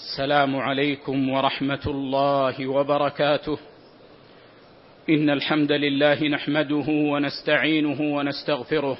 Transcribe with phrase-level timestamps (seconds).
[0.00, 3.58] السلام عليكم ورحمة الله وبركاته.
[5.10, 8.98] إن الحمد لله نحمده ونستعينه ونستغفره.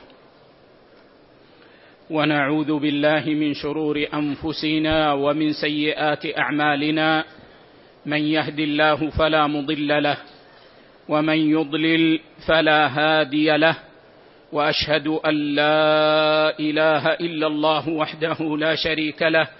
[2.10, 7.24] ونعوذ بالله من شرور أنفسنا ومن سيئات أعمالنا.
[8.06, 10.16] من يهد الله فلا مضل له
[11.08, 13.76] ومن يضلل فلا هادي له.
[14.52, 19.59] وأشهد أن لا إله إلا الله وحده لا شريك له.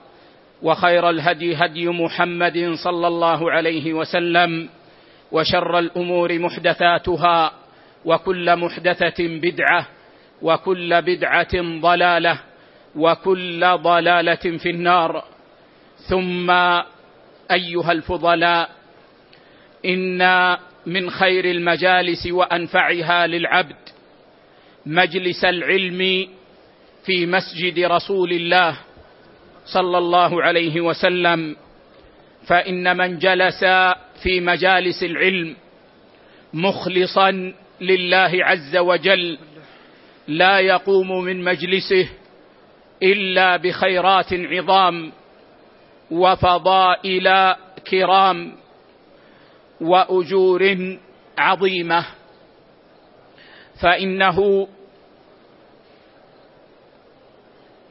[0.61, 4.69] وخير الهدي هدي محمد صلى الله عليه وسلم
[5.31, 7.51] وشر الأمور محدثاتها
[8.05, 9.87] وكل محدثة بدعة
[10.41, 12.39] وكل بدعة ضلالة
[12.95, 15.23] وكل ضلالة في النار.
[16.09, 16.49] ثم
[17.51, 18.69] أيها الفضلاء
[19.85, 23.75] إن من خير المجالس وأنفعها للعبد
[24.85, 26.27] مجلس العلم
[27.05, 28.77] في مسجد رسول الله
[29.73, 31.55] صلى الله عليه وسلم
[32.47, 33.63] فإن من جلس
[34.23, 35.55] في مجالس العلم
[36.53, 39.37] مخلصا لله عز وجل
[40.27, 42.09] لا يقوم من مجلسه
[43.03, 45.11] إلا بخيرات عظام
[46.11, 47.53] وفضائل
[47.91, 48.51] كرام
[49.81, 50.97] وأجور
[51.37, 52.05] عظيمة.
[53.81, 54.67] فإنه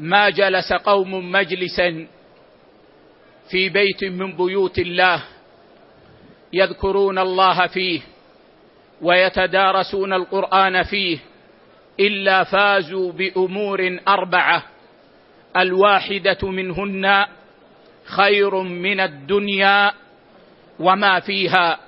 [0.01, 2.07] ما جلس قوم مجلسا
[3.51, 5.23] في بيت من بيوت الله
[6.53, 8.01] يذكرون الله فيه
[9.03, 11.19] ويتدارسون القرآن فيه
[12.01, 14.63] إلا فازوا بأمور أربعة
[15.57, 17.25] الواحدة منهن
[18.05, 19.93] خير من الدنيا
[20.79, 21.79] وما فيها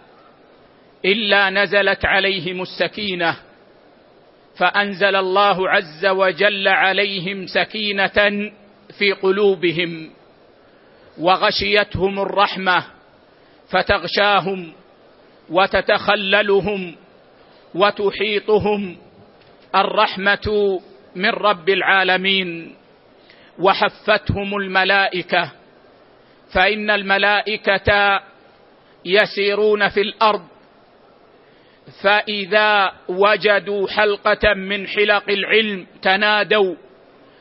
[1.04, 3.36] إلا نزلت عليهم السكينة
[4.58, 8.50] فأنزل الله عز وجل عليهم سكينة
[8.98, 10.10] في قلوبهم
[11.18, 12.84] وغشيتهم الرحمة
[13.70, 14.72] فتغشاهم
[15.50, 16.94] وتتخللهم
[17.74, 18.96] وتحيطهم
[19.74, 20.80] الرحمة
[21.16, 22.74] من رب العالمين
[23.58, 25.52] وحفتهم الملائكة
[26.54, 28.20] فإن الملائكة
[29.04, 30.51] يسيرون في الأرض
[32.02, 36.74] فإذا وجدوا حلقة من حلق العلم تنادوا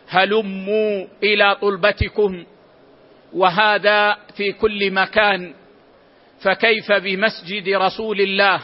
[0.09, 2.45] هلموا إلى طلبتكم
[3.33, 5.53] وهذا في كل مكان
[6.43, 8.61] فكيف بمسجد رسول الله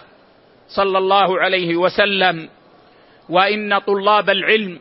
[0.68, 2.50] صلى الله عليه وسلم؟
[3.30, 4.80] وإن طلاب العلم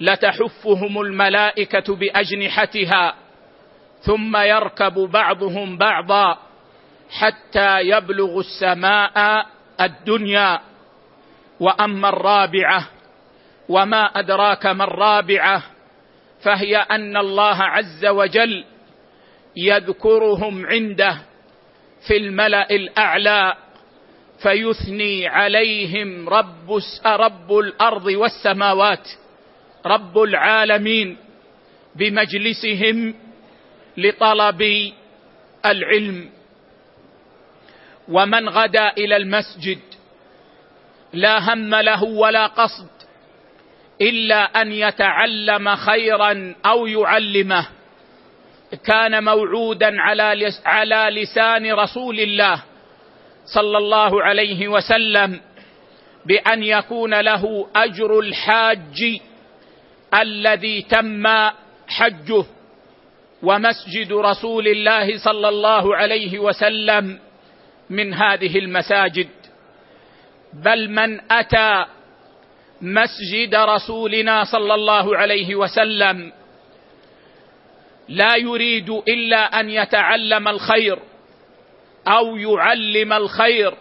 [0.00, 3.14] لتحفهم الملائكة بأجنحتها
[4.00, 6.38] ثم يركب بعضهم بعضا
[7.10, 9.46] حتى يبلغ السماء
[9.84, 10.60] الدنيا
[11.60, 12.88] وأما الرابعة
[13.68, 15.62] وما أدراك ما الرابعة
[16.42, 18.64] فهي أن الله عز وجل
[19.56, 21.18] يذكرهم عنده
[22.08, 23.54] في الملأ الأعلى
[24.42, 29.08] فيثني عليهم رب رب الأرض والسماوات
[29.86, 31.16] رب العالمين
[31.96, 33.14] بمجلسهم
[33.96, 34.62] لطلب
[35.66, 36.30] العلم.
[38.12, 39.78] ومن غدا إلى المسجد
[41.12, 42.88] لا هم له ولا قصد
[44.00, 47.66] إلا أن يتعلم خيرا أو يعلمه.
[48.84, 52.62] كان موعودا على على لسان رسول الله
[53.54, 55.40] صلى الله عليه وسلم
[56.26, 59.20] بأن يكون له أجر الحاج
[60.14, 61.26] الذي تم
[61.88, 62.44] حجه.
[63.42, 67.18] ومسجد رسول الله صلى الله عليه وسلم
[67.90, 69.28] من هذه المساجد
[70.52, 71.84] بل من أتى
[72.82, 76.32] مسجد رسولنا صلى الله عليه وسلم
[78.08, 80.98] لا يريد إلا أن يتعلم الخير
[82.08, 83.74] أو يعلم الخير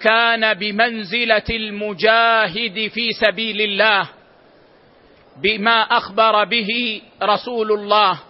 [0.00, 4.08] كان بمنزلة المجاهد في سبيل الله
[5.42, 8.20] بما أخبر به رسول الله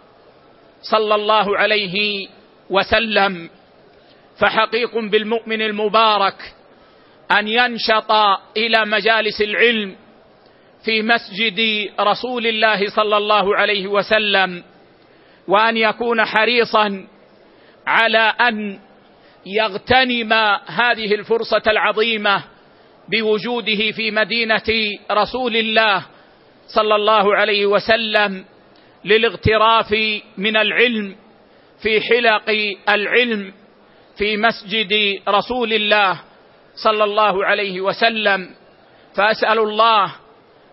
[0.82, 2.28] صلى الله عليه
[2.70, 3.50] وسلم.
[4.40, 6.54] فحقيق بالمؤمن المبارك
[7.38, 8.12] أن ينشط
[8.56, 9.96] إلى مجالس العلم
[10.84, 14.64] في مسجد رسول الله صلى الله عليه وسلم
[15.48, 17.06] وأن يكون حريصا
[17.86, 18.78] على أن
[19.46, 20.32] يغتنم
[20.66, 22.42] هذه الفرصة العظيمة
[23.08, 26.06] بوجوده في مدينة رسول الله
[26.74, 28.44] صلى الله عليه وسلم
[29.04, 29.94] للاغتراف
[30.38, 31.16] من العلم
[31.82, 33.52] في حلق العلم.
[34.20, 36.20] في مسجد رسول الله
[36.74, 38.50] صلى الله عليه وسلم
[39.16, 40.14] فأسأل الله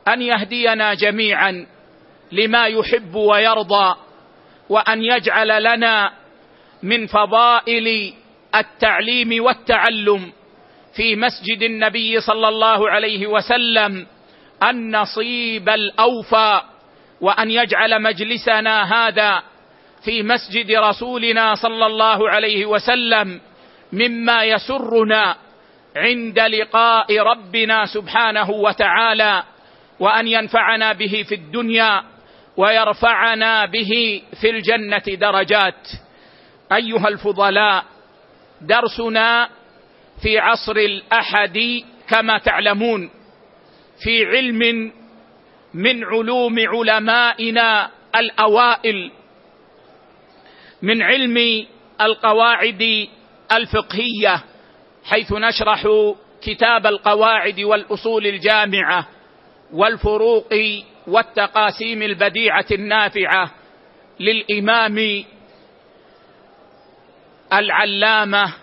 [0.08, 1.68] أن يهدينا جميعا
[2.32, 3.96] لما يحب ويرضى
[4.70, 6.12] وأن يجعل لنا
[6.84, 8.14] من فضائل
[8.56, 10.32] التعليم والتعلم
[10.96, 14.08] في مسجد النبي صلى الله عليه وسلم
[14.64, 16.62] النصيب الأوفى
[17.22, 19.44] وأن يجعل مجلسنا هذا
[20.04, 23.42] في مسجد رسولنا صلى الله عليه وسلم
[23.94, 25.36] مما يسرنا
[25.96, 29.44] عند لقاء ربنا سبحانه وتعالى
[30.00, 32.04] وأن ينفعنا به في الدنيا
[32.58, 35.88] ويرفعنا به في الجنة درجات.
[36.72, 37.84] أيها الفضلاء
[38.62, 39.50] درسنا
[40.24, 43.10] في عصر الأحد كما تعلمون
[44.04, 44.92] في علم
[45.74, 49.12] من علوم علمائنا الأوائل
[50.82, 51.66] من علم
[52.02, 53.08] القواعد
[53.52, 54.44] الفقهية
[55.06, 55.88] حيث نشرح
[56.42, 59.08] كتاب القواعد والأصول الجامعة
[59.74, 60.54] والفروق
[61.08, 63.52] والتقاسيم البديعة النافعة
[64.20, 65.24] للإمام
[67.54, 68.54] العلامة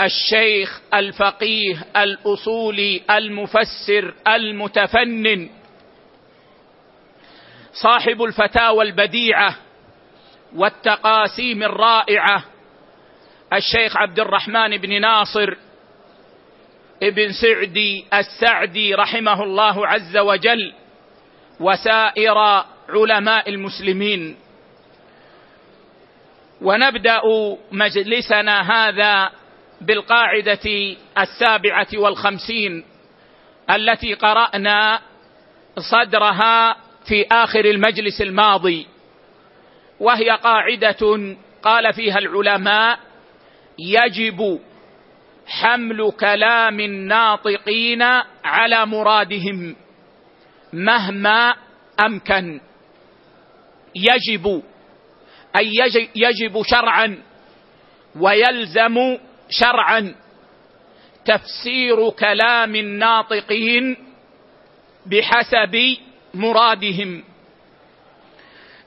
[0.00, 5.48] الشيخ الفقيه الاصولي المفسر المتفنن
[7.72, 9.56] صاحب الفتاوى البديعة
[10.54, 12.44] والتقاسيم الرائعة.
[13.52, 15.54] الشيخ عبد الرحمن بن ناصر
[17.02, 20.72] ابن سعدي السعدي رحمه الله عز وجل
[21.60, 24.36] وسائر علماء المسلمين.
[26.60, 27.20] ونبدأ
[27.72, 29.30] مجلسنا هذا
[29.80, 32.84] بالقاعدة السابعة والخمسين
[33.70, 35.00] التي قرأنا
[35.78, 36.76] صدرها
[37.08, 38.91] في آخر المجلس الماضي.
[40.02, 42.98] وهي قاعدة قال فيها العلماء
[43.78, 44.60] يجب
[45.46, 48.02] حمل كلام الناطقين
[48.44, 49.76] على مرادهم
[50.72, 51.54] مهما
[52.06, 52.60] أمكن.
[53.94, 54.62] يجب
[55.56, 55.72] أي
[56.16, 57.18] يجب شرعا
[58.20, 59.18] ويلزم
[59.50, 60.14] شرعا
[61.24, 63.96] تفسير كلام الناطقين
[65.06, 65.96] بحسب
[66.34, 67.24] مرادهم.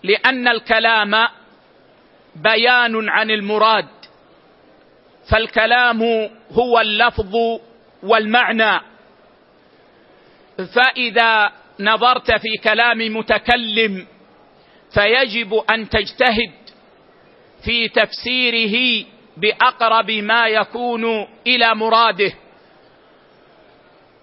[0.05, 1.27] لأن الكلام
[2.35, 3.87] بيان عن المراد
[5.31, 6.01] فالكلام
[6.51, 7.35] هو اللفظ
[8.03, 8.81] والمعنى.
[10.75, 14.07] فإذا نظرت في كلام متكلم
[14.93, 16.53] فيجب أن تجتهد
[17.65, 19.05] في تفسيره
[19.37, 22.33] بأقرب ما يكون إلى مراده.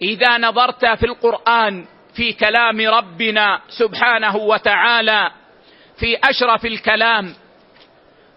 [0.03, 1.85] إذا نظرت في القرآن
[2.15, 5.31] في كلام ربنا سبحانه وتعالى
[5.97, 7.35] في أشرف الكلام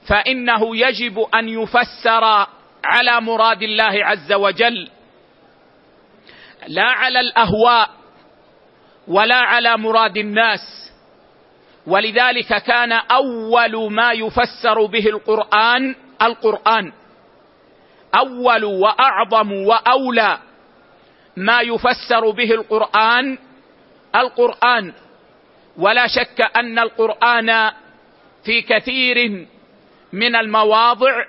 [0.07, 2.47] فإنه يجب أن يفسر
[2.85, 4.89] على مراد الله عز وجل
[6.67, 7.89] لا على الأهواء
[9.07, 10.91] ولا على مراد الناس.
[11.87, 16.93] ولذلك كان أول ما يفسر به القرآن القرآن.
[18.15, 20.39] أول وأعظم وأولى
[21.37, 23.37] ما يفسر به القرآن
[24.15, 24.93] القرآن.
[25.77, 27.71] ولا شك أن القرآن
[28.45, 29.47] في كثير
[30.13, 31.25] من المواضع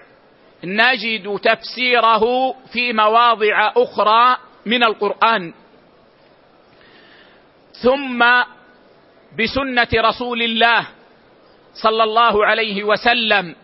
[0.64, 4.36] نجد تفسيره في مواضع أخرى
[4.66, 5.54] من القرآن.
[7.82, 8.24] ثم
[9.38, 10.86] بسنة رسول الله
[11.74, 13.54] صلى الله عليه وسلم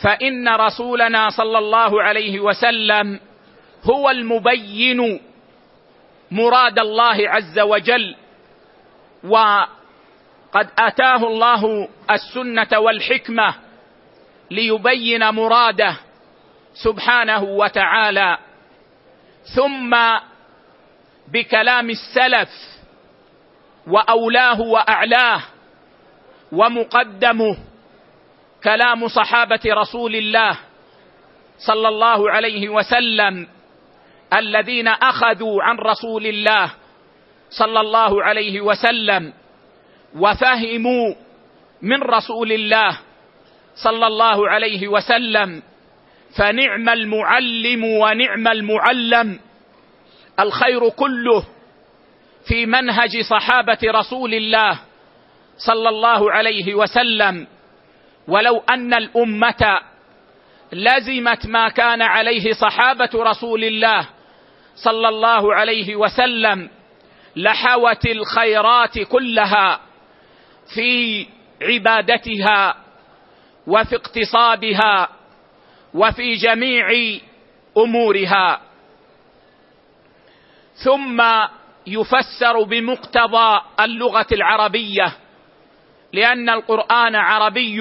[0.00, 3.20] فإن رسولنا صلى الله عليه وسلم
[3.84, 5.20] هو المبين
[6.30, 8.16] مراد الله عز وجل
[10.54, 13.54] وقد آتاه الله السنة والحكمة
[14.50, 15.96] ليبين مراده
[16.74, 18.38] سبحانه وتعالى
[19.56, 19.96] ثم
[21.28, 22.48] بكلام السلف
[23.86, 25.42] وأولاه وأعلاه
[26.52, 27.56] ومقدمه
[28.64, 30.58] كلام صحابة رسول الله
[31.58, 33.48] صلى الله عليه وسلم
[34.32, 36.70] الذين أخذوا عن رسول الله
[37.50, 39.32] صلى الله عليه وسلم.
[40.16, 41.14] وفهموا
[41.82, 42.98] من رسول الله
[43.84, 45.62] صلى الله عليه وسلم
[46.36, 49.40] فنعم المعلم ونعم المعلم
[50.40, 51.44] الخير كله
[52.48, 54.80] في منهج صحابة رسول الله
[55.58, 57.46] صلى الله عليه وسلم.
[58.28, 59.78] ولو أن الأمة
[60.72, 64.08] لزمت ما كان عليه صحابة رسول الله
[64.76, 66.70] صلى الله عليه وسلم
[67.36, 69.80] لحوت الخيرات كلها.
[70.74, 71.26] في
[71.62, 72.76] عبادتها
[73.66, 75.08] وفي اقتصادها
[75.94, 76.86] وفي جميع
[77.78, 78.60] أمورها.
[80.84, 81.22] ثم
[81.86, 85.12] يفسر بمقتضى اللغة العربية
[86.12, 87.80] لأن القرآن عربي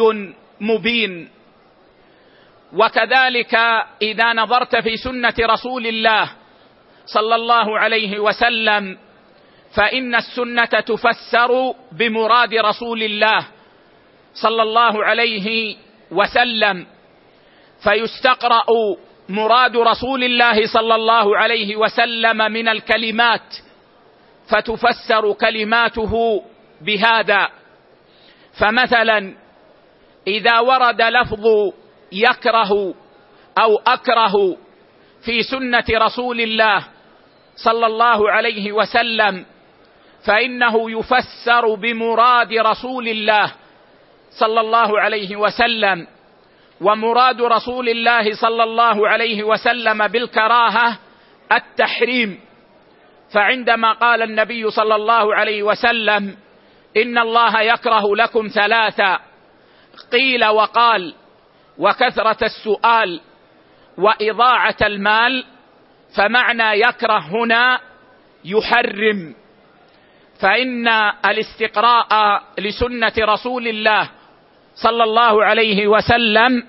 [0.62, 1.30] مبين.
[2.74, 3.56] وكذلك
[4.02, 6.32] إذا نظرت في سنة رسول الله
[7.06, 8.98] صلى الله عليه وسلم
[9.76, 13.48] فإن السنة تفسر بمراد رسول الله
[14.34, 15.76] صلى الله عليه
[16.12, 16.86] وسلم
[17.84, 18.66] فيستقرأ
[19.30, 23.56] مراد رسول الله صلى الله عليه وسلم من الكلمات
[24.50, 26.44] فتفسر كلماته
[26.82, 27.50] بهذا.
[28.60, 29.34] فمثلا
[30.28, 31.46] إذا ورد لفظ
[32.12, 32.94] يكره
[33.60, 34.58] أو أكره
[35.26, 36.88] في سنة رسول الله
[37.56, 39.46] صلى الله عليه وسلم
[40.28, 43.52] فإنه يفسر بمراد رسول الله
[44.40, 46.08] صلى الله عليه وسلم
[46.82, 50.98] ومراد رسول الله صلى الله عليه وسلم بالكراهة
[51.52, 52.40] التحريم.
[53.34, 56.38] فعندما قال النبي صلى الله عليه وسلم
[56.98, 59.20] إن الله يكره لكم ثلاثا
[60.12, 61.14] قيل وقال
[61.78, 63.22] وكثرة السؤال
[63.98, 65.46] وإضاعة المال
[66.18, 67.80] فمعنى يكره هنا
[68.46, 69.36] يحرم.
[70.40, 70.88] فإن
[71.26, 74.10] الاستقراء لسنة رسول الله
[74.76, 76.64] صلى الله عليه وسلم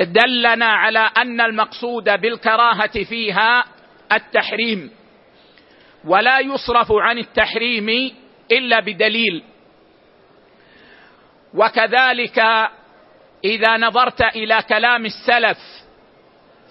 [0.00, 3.64] دلنا على أن المقصود بالكراهة فيها
[4.12, 4.90] التحريم
[6.04, 7.88] ولا يصرف عن التحريم
[8.52, 9.42] إلا بدليل.
[11.54, 12.38] وكذلك
[13.44, 15.58] إذا نظرت إلى كلام السلف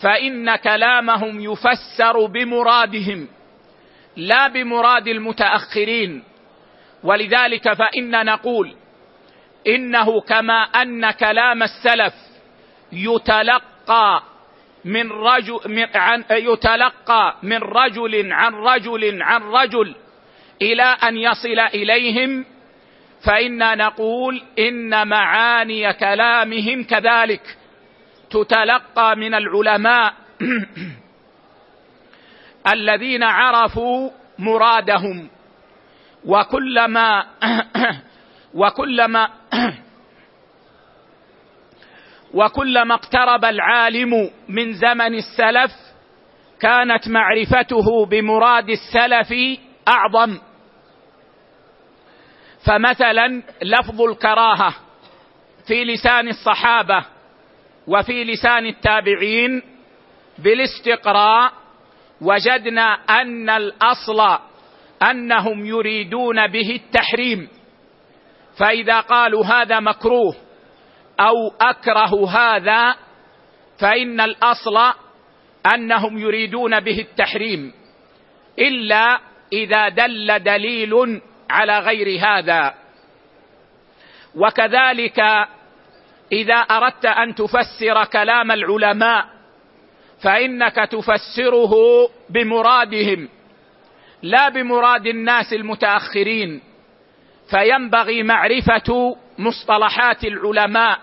[0.02, 3.28] فإن كلامهم يفسر بمرادهم.
[4.18, 6.24] لا بمراد المتأخرين.
[7.04, 8.76] ولذلك فانا نقول
[9.68, 12.14] إنه كما أن كلام السلف
[12.92, 14.24] يتلقى
[14.86, 19.96] من رجل من عن يتلقى من رجل عن رجل عن رجل
[20.62, 22.46] إلى أن يصل إليهم
[23.26, 27.58] فانا نقول إن معاني كلامهم كذلك
[28.30, 30.14] تتلقى من العلماء
[32.68, 35.30] الذين عرفوا مرادهم.
[36.26, 37.26] وكلما
[38.62, 39.30] وكلما
[42.34, 45.72] وكلما اقترب العالم من زمن السلف
[46.60, 50.38] كانت معرفته بمراد السلف أعظم.
[52.66, 54.76] فمثلا لفظ الكراهة
[55.68, 57.06] في لسان الصحابة
[57.88, 59.62] وفي لسان التابعين
[60.38, 61.54] بالاستقراء
[62.22, 64.40] وجدنا أن الأصل
[65.04, 67.50] أنهم يريدون به التحريم.
[68.60, 70.36] فإذا قالوا هذا مكروه
[71.20, 72.96] أو أكره هذا
[73.80, 74.94] فإن الأصل
[75.74, 77.74] أنهم يريدون به التحريم
[78.60, 79.20] إلا
[79.54, 82.74] إذا دل دليل على غير هذا.
[84.36, 85.20] وكذلك
[86.32, 89.35] إذا أردت أن تفسر كلام العلماء
[90.26, 91.74] فإنك تفسره
[92.30, 93.30] بمرادهم
[94.22, 96.62] لا بمراد الناس المتأخرين.
[97.50, 101.00] فينبغي معرفة مصطلحات العلماء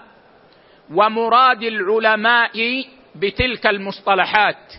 [0.95, 4.73] ومراد العلماء بتلك المصطلحات.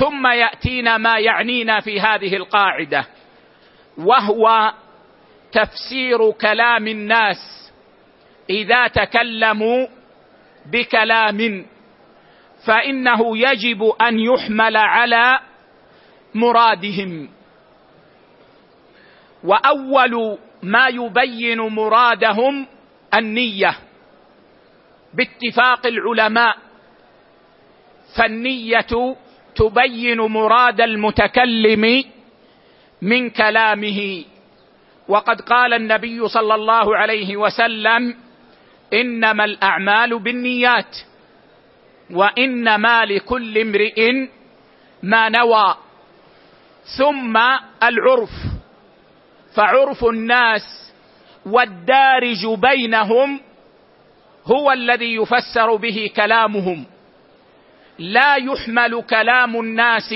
[0.00, 3.06] ثم يأتينا ما يعنينا في هذه القاعدة
[3.98, 4.72] وهو
[5.52, 7.72] تفسير كلام الناس
[8.50, 9.86] إذا تكلموا
[10.66, 11.66] بكلام.
[12.66, 15.38] فإنه يجب أن يحمل على
[16.34, 17.28] مرادهم.
[19.44, 22.66] وأول ما يبين مرادهم
[23.14, 23.74] النية.
[25.14, 26.56] باتفاق العلماء
[28.16, 29.16] فالنية
[29.56, 32.04] تبين مراد المتكلم
[33.02, 34.24] من كلامه.
[35.08, 38.14] وقد قال النبي صلى الله عليه وسلم
[38.92, 40.96] إنما الأعمال بالنيات.
[42.12, 44.12] وانما لكل امرئ
[45.02, 45.74] ما نوى
[46.98, 47.36] ثم
[47.82, 48.30] العرف.
[49.56, 50.92] فعرف الناس
[51.46, 53.40] والدارج بينهم
[54.46, 56.84] هو الذي يفسر به كلامهم.
[57.98, 60.14] لا يحمل كلام الناس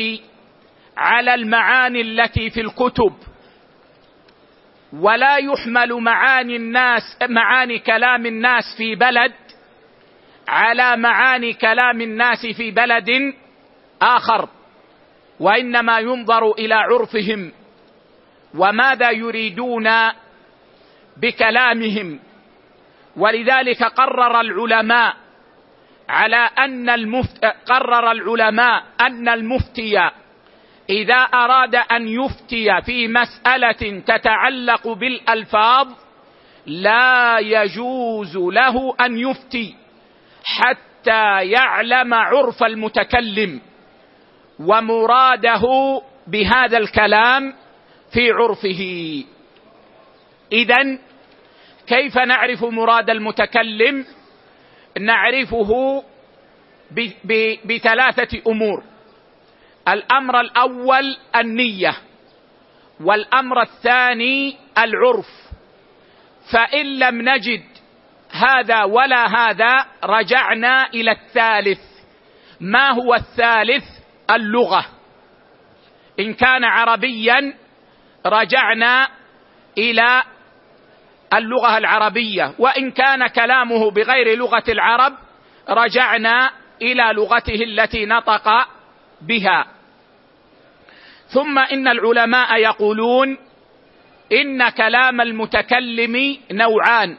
[0.96, 3.12] على المعاني التي في الكتب
[4.92, 9.32] ولا يحمل معاني الناس معاني كلام الناس في بلد
[10.48, 13.34] على معاني كلام الناس في بلد
[14.02, 14.48] آخر
[15.40, 17.52] وإنما ينظر إلى عرفهم
[18.54, 19.88] وماذا يريدون
[21.16, 22.20] بكلامهم.
[23.16, 25.16] ولذلك قرر العلماء
[26.08, 30.10] على أن المفت قرر العلماء أن المفتي
[30.90, 35.88] إذا أراد أن يفتي في مسألة تتعلق بالألفاظ
[36.66, 39.85] لا يجوز له أن يفتي.
[40.46, 43.60] حتى يعلم عرف المتكلم
[44.60, 45.62] ومراده
[46.26, 47.54] بهذا الكلام
[48.12, 48.82] في عرفه.
[50.52, 50.98] اذا
[51.86, 54.06] كيف نعرف مراد المتكلم؟
[55.00, 56.02] نعرفه
[57.64, 58.82] بثلاثة أمور.
[59.88, 61.96] الأمر الأول النية
[63.00, 65.28] والأمر الثاني العرف.
[66.52, 67.75] فإن لم نجد
[68.36, 71.80] هذا ولا هذا رجعنا إلى الثالث.
[72.60, 73.84] ما هو الثالث؟
[74.30, 74.86] اللغة.
[76.20, 77.54] إن كان عربيا
[78.26, 79.08] رجعنا
[79.78, 80.22] إلى
[81.34, 82.54] اللغة العربية.
[82.58, 85.12] وإن كان كلامه بغير لغة العرب
[85.68, 86.50] رجعنا
[86.82, 88.68] إلى لغته التي نطق
[89.22, 89.66] بها.
[91.26, 93.38] ثم إن العلماء يقولون
[94.32, 97.16] إن كلام المتكلم نوعان.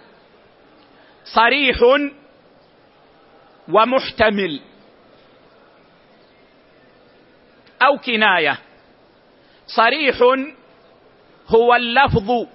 [1.36, 1.78] صريح
[3.70, 4.62] ومحتمل.
[7.82, 8.60] أو كناية.
[9.66, 10.18] صريح
[11.48, 12.48] هو اللفظ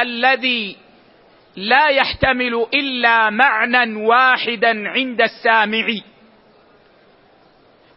[0.00, 0.76] الذي
[1.56, 5.86] لا يحتمل إلا معنى واحدا عند السامع.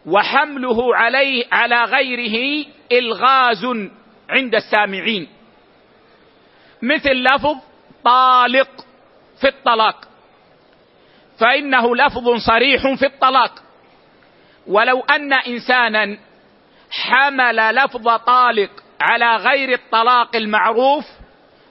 [0.06, 3.64] وحمله عليه على غيره إلغاز
[4.28, 5.28] عند السامعين.
[6.82, 7.56] مثل لفظ
[8.04, 8.83] طالق.
[9.44, 10.08] في الطلاق.
[11.38, 13.62] فإنه لفظ صريح في الطلاق.
[14.66, 16.18] ولو أن إنسانا
[16.90, 21.04] حمل لفظ طالق على غير الطلاق المعروف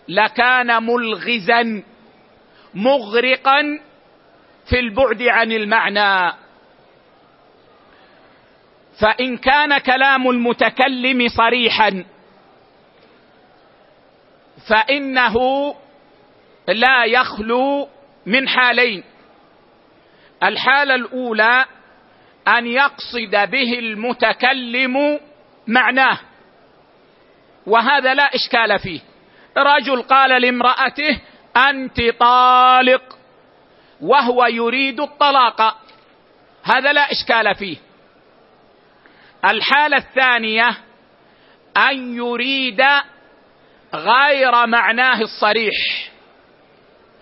[0.08, 1.84] لكان ملغزا
[2.74, 3.80] مغرقا
[4.70, 6.34] في البعد عن المعنى.
[9.02, 12.06] فإن كان كلام المتكلم صريحا
[14.70, 15.36] فإنه
[16.68, 17.90] لا يخلو
[18.26, 19.04] من حالين.
[20.44, 21.66] الحالة الأولى
[22.48, 25.20] أن يقصد به المتكلم
[25.68, 26.20] معناه
[27.66, 29.00] وهذا لا إشكال فيه.
[29.58, 31.20] رجل قال لامرأته
[31.58, 33.18] أنت طالق
[34.02, 35.78] وهو يريد الطلاق.
[36.64, 37.78] هذا لا إشكال فيه.
[39.46, 40.78] الحالة الثانية
[41.78, 42.82] أن يريد
[43.94, 46.13] غير معناه الصريح.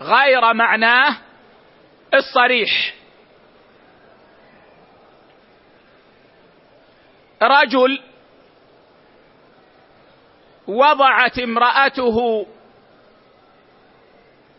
[0.02, 1.16] غير معناه
[2.14, 2.94] الصريح.
[7.42, 8.00] رجل
[10.66, 12.46] وضعت امرأته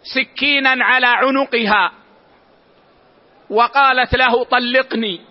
[0.04, 1.92] سكينا على عنقها
[3.50, 5.22] وقالت له طلقني.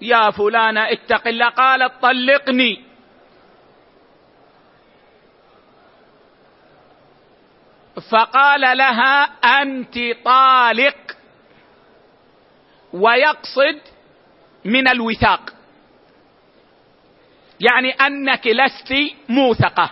[0.00, 1.48] يا فلانة اتق الله.
[1.48, 2.89] قالت طلقني.
[8.00, 9.22] فقال لها
[9.62, 10.96] أنت طالق
[12.92, 13.80] ويقصد
[14.64, 15.50] من الوثاق.
[17.60, 18.94] يعني أنك لست
[19.28, 19.90] موثقة.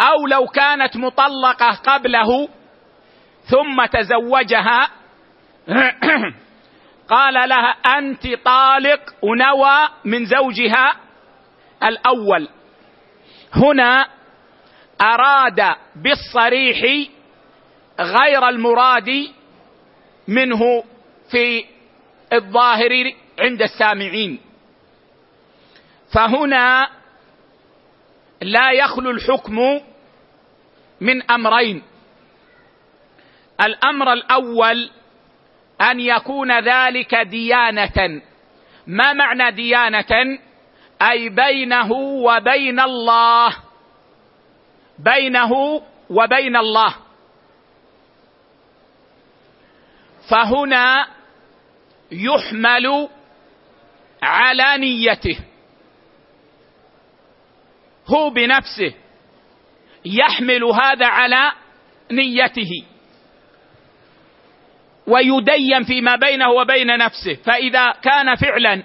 [0.00, 2.48] أو لو كانت مطلقة قبله
[3.44, 4.90] ثم تزوجها
[7.14, 10.92] قال لها أنت طالق ونوى من زوجها
[11.82, 12.48] الأول.
[13.52, 14.08] هنا
[15.02, 17.08] أراد بالصريح
[18.00, 19.28] غير المراد
[20.28, 20.84] منه
[21.30, 21.64] في
[22.32, 24.40] الظاهر عند السامعين.
[26.14, 26.88] فهنا
[28.40, 29.80] لا يخلو الحكم
[31.00, 31.82] من أمرين.
[33.60, 34.90] الأمر الأول
[35.80, 38.22] أن يكون ذلك ديانة.
[38.86, 40.38] ما معنى ديانة؟
[41.02, 43.56] أي بينه وبين الله.
[44.98, 46.94] بينه وبين الله.
[50.30, 51.08] فهنا
[52.12, 53.08] يحمل
[54.22, 55.38] على نيته.
[58.06, 58.94] هو بنفسه
[60.04, 61.52] يحمل هذا على
[62.10, 62.84] نيته.
[65.06, 67.34] ويدين فيما بينه وبين نفسه.
[67.34, 68.82] فإذا كان فعلا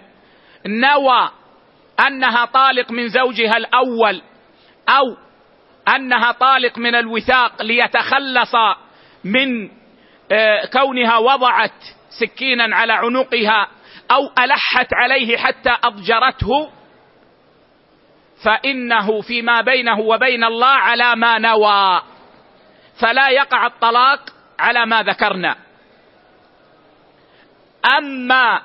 [0.65, 1.32] نوى
[1.99, 4.21] أنها طالق من زوجها الأول
[4.89, 5.17] أو
[5.95, 8.56] أنها طالق من الوثاق ليتخلص
[9.23, 9.69] من
[10.32, 11.84] آه، كونها وضعت
[12.19, 13.67] سكينا على عنقها
[14.12, 16.69] أو ألحت عليه حتى أضجرته.
[18.45, 22.01] فإنه فيما بينه وبين الله على ما نوى.
[23.01, 24.19] فلا يقع الطلاق
[24.60, 25.56] على ما ذكرنا.
[27.97, 28.62] أما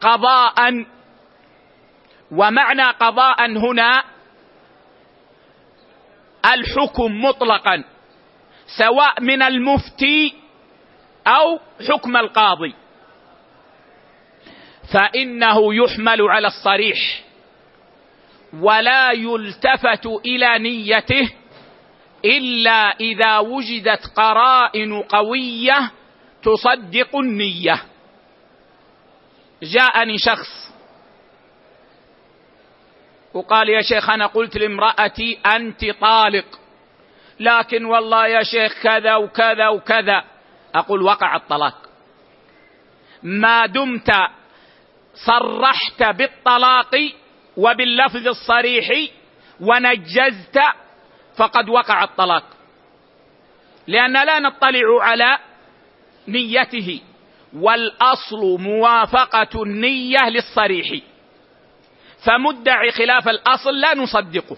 [0.00, 0.86] قضاء
[2.30, 4.04] ومعنى قضاء هنا
[6.54, 7.84] الحكم مطلقا
[8.78, 10.34] سواء من المفتي
[11.26, 12.74] أو حكم القاضي.
[14.92, 17.24] فإنه يحمل على الصريح
[18.60, 21.30] ولا يلتفت إلى نيته
[22.24, 25.90] إلا إذا وجدت قرائن قوية
[26.42, 27.82] تصدق النية.
[29.62, 30.63] جاءني شخص
[33.34, 36.44] وقال يا شيخ أنا قلت لامرأتي أنت طالق
[37.40, 40.24] لكن والله يا شيخ كذا وكذا وكذا.
[40.74, 41.74] أقول وقع الطلاق.
[43.22, 44.10] ما دمت
[45.26, 46.90] صرحت بالطلاق
[47.56, 49.10] وباللفظ الصريح
[49.60, 50.60] ونجزت
[51.36, 52.44] فقد وقع الطلاق.
[53.86, 55.38] لأن لا نطلع على
[56.28, 57.00] نيته
[57.56, 61.02] والأصل موافقة النية للصريح.
[62.24, 64.56] فمدعي خلاف الأصل لا نصدقه.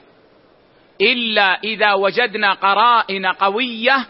[1.01, 4.07] إلا إذا وجدنا قرائن قوية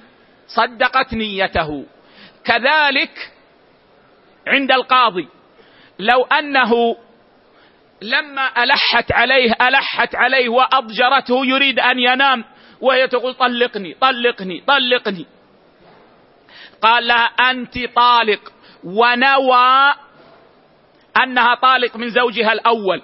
[0.47, 1.87] صدقت نيته.
[2.45, 3.33] كذلك
[4.47, 5.29] عند القاضي.
[5.99, 6.97] لو أنه
[8.03, 12.45] لما ألحت عليه ألحت عليه وأضجرته يريد أن ينام
[12.81, 15.27] وهي تقول طلقني طلقني طلقني.
[16.83, 18.53] قال لها أنت طالق.
[18.85, 19.95] ونوى
[21.23, 23.03] أنها طالق من زوجها الأول.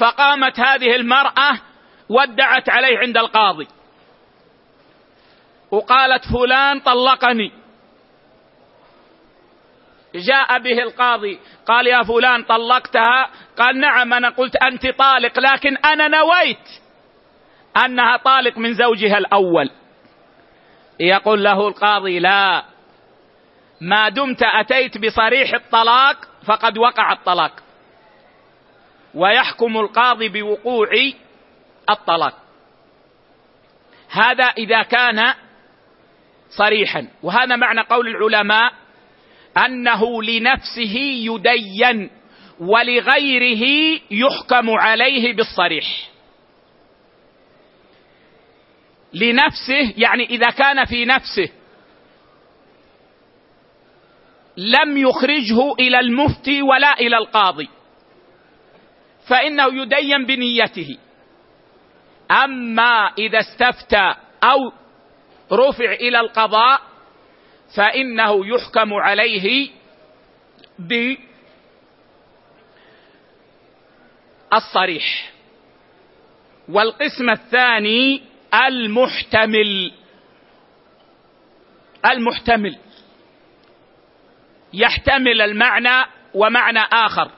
[0.00, 1.60] فقامت هذه المرأة
[2.08, 3.68] ودعت عليه عند القاضي.
[5.70, 7.52] وقالت فلان طلقني.
[10.14, 16.08] جاء به القاضي قال يا فلان طلقتها؟ قال نعم أنا قلت أنت طالق لكن أنا
[16.08, 16.68] نويت
[17.84, 19.70] أنها طالق من زوجها الأول.
[21.00, 22.64] يقول له القاضي لا
[23.80, 27.65] ما دمت أتيت بصريح الطلاق فقد وقع الطلاق.
[29.16, 30.88] ويحكم القاضي بوقوع
[31.90, 32.34] الطلاق.
[34.10, 35.34] هذا إذا كان
[36.50, 37.08] صريحا.
[37.22, 38.72] وهذا معنى قول العلماء
[39.66, 42.10] أنه لنفسه يدين
[42.60, 45.86] ولغيره يحكم عليه بالصريح.
[49.14, 51.48] لنفسه يعني إذا كان في نفسه
[54.56, 57.68] لم يخرجه إلى المفتي ولا إلى القاضي.
[59.28, 60.98] فإنه يدين بنيته.
[62.30, 64.72] أما إذا استفتى أو
[65.52, 66.80] رفع إلى القضاء
[67.76, 69.70] فإنه يحكم عليه
[74.50, 75.32] بالصريح
[76.68, 78.22] والقسم الثاني
[78.54, 79.92] المحتمل.
[82.06, 82.78] المحتمل.
[84.72, 87.30] يحتمل المعنى ومعنى آخر.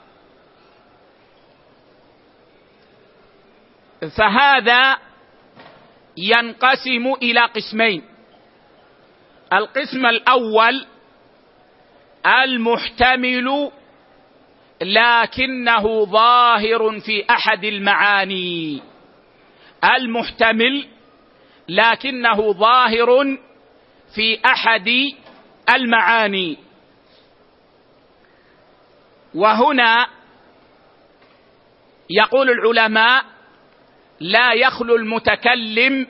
[4.06, 4.96] فهذا
[6.16, 8.02] ينقسم إلى قسمين.
[9.52, 10.86] القسم الأول
[12.26, 13.70] المحتمل
[14.82, 18.82] لكنه ظاهر في أحد المعاني.
[19.84, 20.86] المحتمل
[21.68, 23.38] لكنه ظاهر
[24.14, 24.90] في أحد
[25.74, 26.58] المعاني.
[29.34, 30.08] وهنا
[32.10, 33.24] يقول العلماء
[34.20, 36.06] لا يخلو المتكلم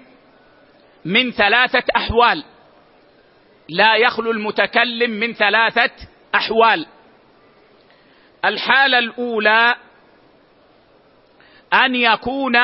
[1.04, 2.44] من ثلاثة أحوال.
[3.68, 5.90] لا يخلو المتكلم من ثلاثة
[6.34, 6.86] أحوال.
[8.44, 9.74] الحالة الأولى
[11.74, 12.56] أن يكون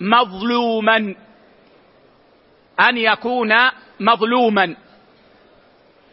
[0.00, 1.14] مظلوما.
[2.80, 3.54] أن يكون
[4.00, 4.76] مظلوما.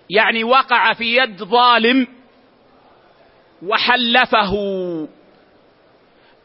[0.10, 2.08] يعني وقع في يد ظالم
[3.62, 4.54] وحلفه.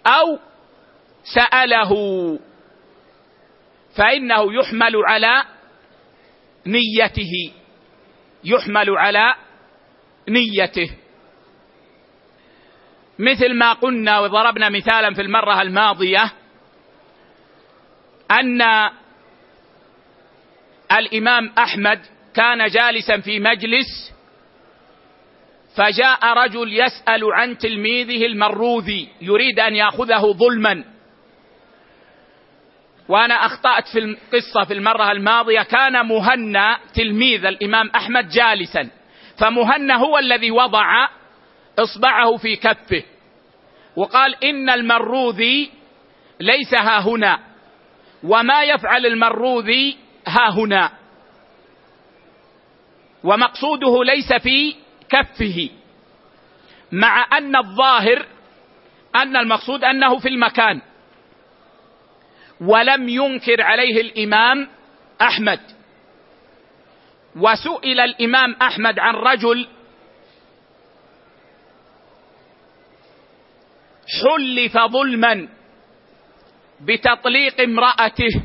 [0.07, 0.38] أو
[1.24, 1.92] سأله
[3.96, 5.44] فإنه يحمل على
[6.66, 7.52] نيته
[8.44, 9.35] يحمل على
[10.28, 10.90] نيته.
[13.18, 16.33] مثل ما قلنا وضربنا مثالا في المرة الماضية
[18.30, 18.62] أن
[20.92, 22.00] الإمام أحمد
[22.35, 24.12] كان جالسا في مجلس
[25.76, 30.85] فجاء رجل يسأل عن تلميذه المروذي يريد أن يأخذه ظلما.
[33.11, 38.90] وأنا أخطأت في القصة في المرة الماضية كان مهنا تلميذ الإمام أحمد جالسا.
[39.38, 41.09] فمهنا هو الذي وضع
[41.79, 43.03] إصبعه في كفه.
[43.96, 45.70] وقال إن المروذي
[46.40, 47.38] ليس ها هنا
[48.23, 49.96] وما يفعل المروذي
[50.27, 50.90] ها هنا.
[53.25, 54.75] ومقصوده ليس في
[55.09, 55.68] كفه
[56.92, 58.27] مع أن الظاهر
[59.16, 60.81] أن المقصود أنه في المكان.
[62.61, 64.68] ولم ينكر عليه الإمام
[65.20, 65.61] أحمد.
[67.37, 69.68] وسئل الإمام أحمد عن رجل
[74.23, 75.49] حلف ظلما
[76.81, 78.42] بتطليق امرأته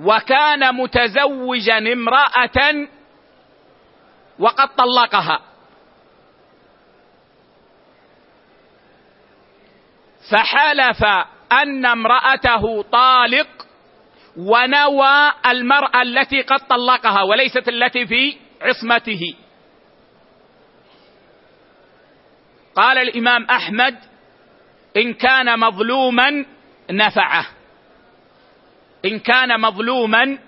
[0.00, 2.88] وكان متزوجا امرأة
[4.38, 5.40] وقد طلقها.
[10.30, 11.04] فحلف
[11.52, 13.48] أن امرأته طالق
[14.36, 19.34] ونوى المرأة التي قد طلقها وليست التي في عصمته.
[22.74, 23.98] قال الإمام أحمد
[24.96, 26.44] إن كان مظلوما
[26.90, 27.46] نفعه.
[29.04, 30.38] إن كان مظلوما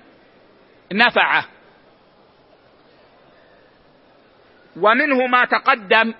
[0.93, 1.45] نفعه.
[4.77, 6.15] ومنه ما تقدم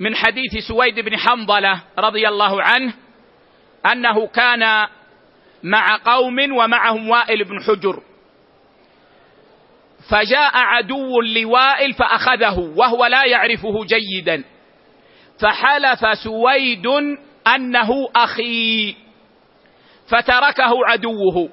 [0.00, 2.94] من حديث سويد بن حنظلة رضي الله عنه
[3.92, 4.86] أنه كان
[5.62, 8.02] مع قوم ومعهم وائل بن حجر.
[10.10, 14.44] فجاء عدو لوائل فأخذه وهو لا يعرفه جيدا.
[15.40, 16.86] فحلف سويد
[17.46, 18.96] أنه أخي
[20.08, 21.48] فتركه عدوه.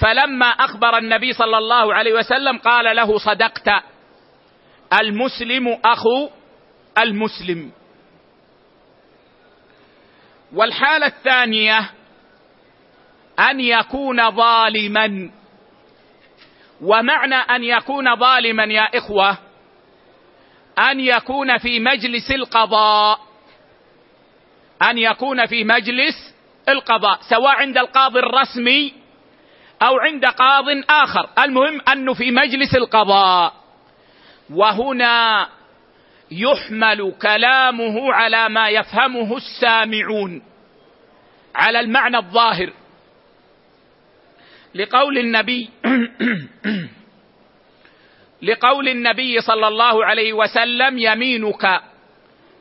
[0.00, 3.70] فلما أخبر النبي صلى الله عليه وسلم قال له صدقت
[5.00, 6.28] المسلم أخو
[6.98, 7.72] المسلم.
[10.52, 11.90] والحالة الثانية
[13.40, 15.30] أن يكون ظالما.
[16.80, 19.38] ومعنى أن يكون ظالما يا إخوة
[20.78, 23.20] أن يكون في مجلس القضاء.
[24.82, 26.34] أن يكون في مجلس
[26.68, 28.92] القضاء سواء عند القاضي الرسمي
[29.82, 31.28] أو عند قاض آخر.
[31.38, 33.52] المهم أنه في مجلس القضاء.
[34.50, 35.48] وهنا
[36.30, 40.42] يحمل كلامه على ما يفهمه السامعون.
[41.54, 42.72] على المعنى الظاهر.
[44.74, 45.70] لقول النبي
[48.42, 51.80] لقول النبي صلى الله عليه وسلم يمينك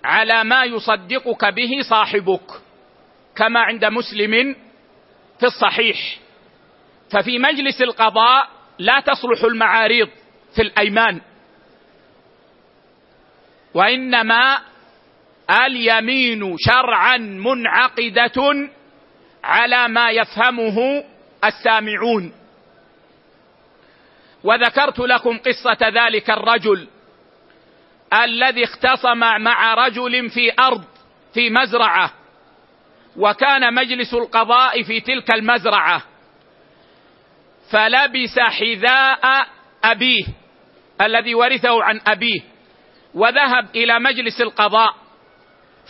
[0.04, 2.52] على ما يصدقك به صاحبك
[3.36, 4.56] كما عند مسلم
[5.40, 6.18] في الصحيح.
[7.12, 8.50] ففي مجلس القضاء
[8.80, 10.10] لا تصلح المعاريض
[10.56, 11.22] في الأيمان.
[13.76, 14.60] وإنما
[15.66, 18.70] اليمين شرعا منعقدة
[19.44, 21.04] على ما يفهمه
[21.44, 22.34] السامعون.
[24.44, 26.88] وذكرت لكم قصة ذلك الرجل
[28.14, 30.84] الذي اختصم مع رجل في أرض
[31.34, 32.14] في مزرعة
[33.18, 36.02] وكان مجلس القضاء في تلك المزرعة
[37.72, 39.48] فلبس حذاء
[39.84, 40.26] أبيه
[41.02, 42.55] الذي ورثه عن أبيه.
[43.16, 44.96] وذهب إلى مجلس القضاء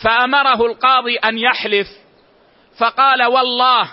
[0.04, 1.88] فأمره القاضي أن يحلف
[2.78, 3.90] فقال والله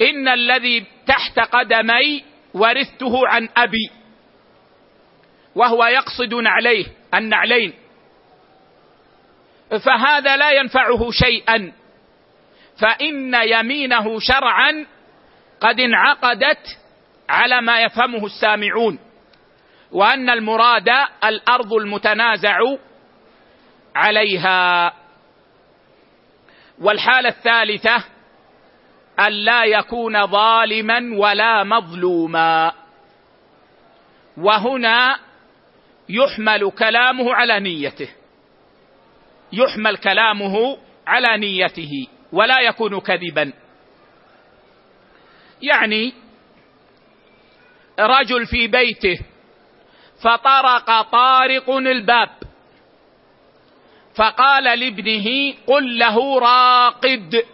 [0.00, 2.24] إن الذي تحت قدمي
[2.54, 3.90] ورثته عن أبي
[5.54, 7.72] وهو يقصد نعليه النعلين.
[9.84, 11.72] فهذا لا ينفعه شيئا
[12.80, 14.86] فإن يمينه شرعا
[15.60, 16.78] قد انعقدت
[17.28, 18.98] على ما يفهمه السامعون.
[19.94, 20.88] وأن المراد
[21.24, 22.58] الأرض المتنازع
[23.96, 24.92] عليها.
[26.80, 28.04] والحالة الثالثة
[29.20, 32.72] أن لا يكون ظالما ولا مظلوما.
[34.36, 35.18] وهنا
[36.08, 38.08] يحمل كلامه على نيته.
[39.52, 43.52] يحمل كلامه على نيته ولا يكون كذبا.
[45.62, 46.12] يعني
[48.00, 49.33] رجل في بيته
[50.24, 52.28] فطرق طارق الباب.
[54.14, 57.44] فقال لابنه قل له راقد.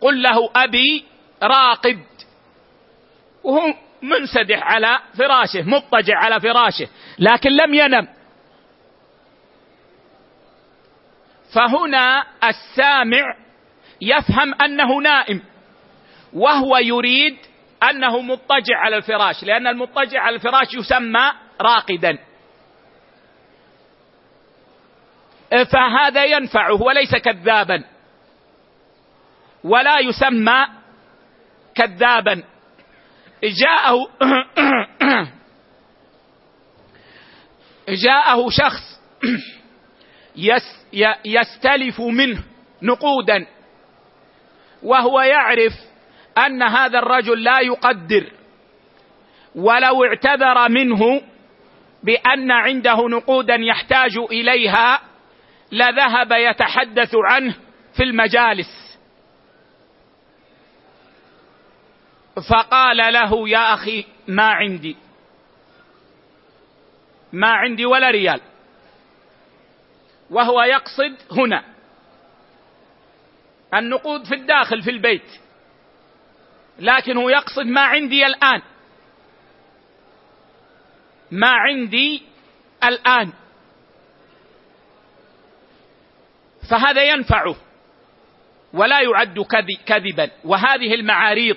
[0.00, 1.04] قل له أبي
[1.42, 2.04] راقد.
[3.42, 8.08] وهو منسدح على فراشه مضطجع على فراشه لكن لم ينم.
[11.54, 13.36] فهنا السامع
[14.00, 15.42] يفهم أنه نائم
[16.32, 17.36] وهو يريد
[17.90, 22.18] أنه مضطجع على الفراش لأن المضطجع على الفراش يسمى راقدا.
[25.72, 27.84] فهذا ينفعه وليس كذابا.
[29.64, 30.66] ولا يسمى
[31.74, 32.42] كذابا.
[33.42, 34.08] جاءه
[38.04, 39.00] جاءه شخص
[41.24, 42.42] يستلف منه
[42.82, 43.46] نقودا.
[44.82, 45.72] وهو يعرف
[46.38, 48.32] أن هذا الرجل لا يقدر
[49.54, 51.22] ولو اعتذر منه
[52.02, 55.00] بأن عنده نقودا يحتاج إليها
[55.72, 57.56] لذهب يتحدث عنه
[57.96, 58.98] في المجالس.
[62.50, 64.96] فقال له يا أخي ما عندي.
[67.32, 68.40] ما عندي ولا ريال.
[70.30, 71.64] وهو يقصد هنا
[73.74, 75.43] النقود في الداخل في البيت.
[76.78, 78.62] لكن هو يقصد ما عندي الآن.
[81.30, 82.22] ما عندي
[82.84, 83.32] الآن.
[86.70, 87.56] فهذا ينفعه
[88.72, 89.40] ولا يعد
[89.86, 90.30] كذبا.
[90.44, 91.56] وهذه المعاريض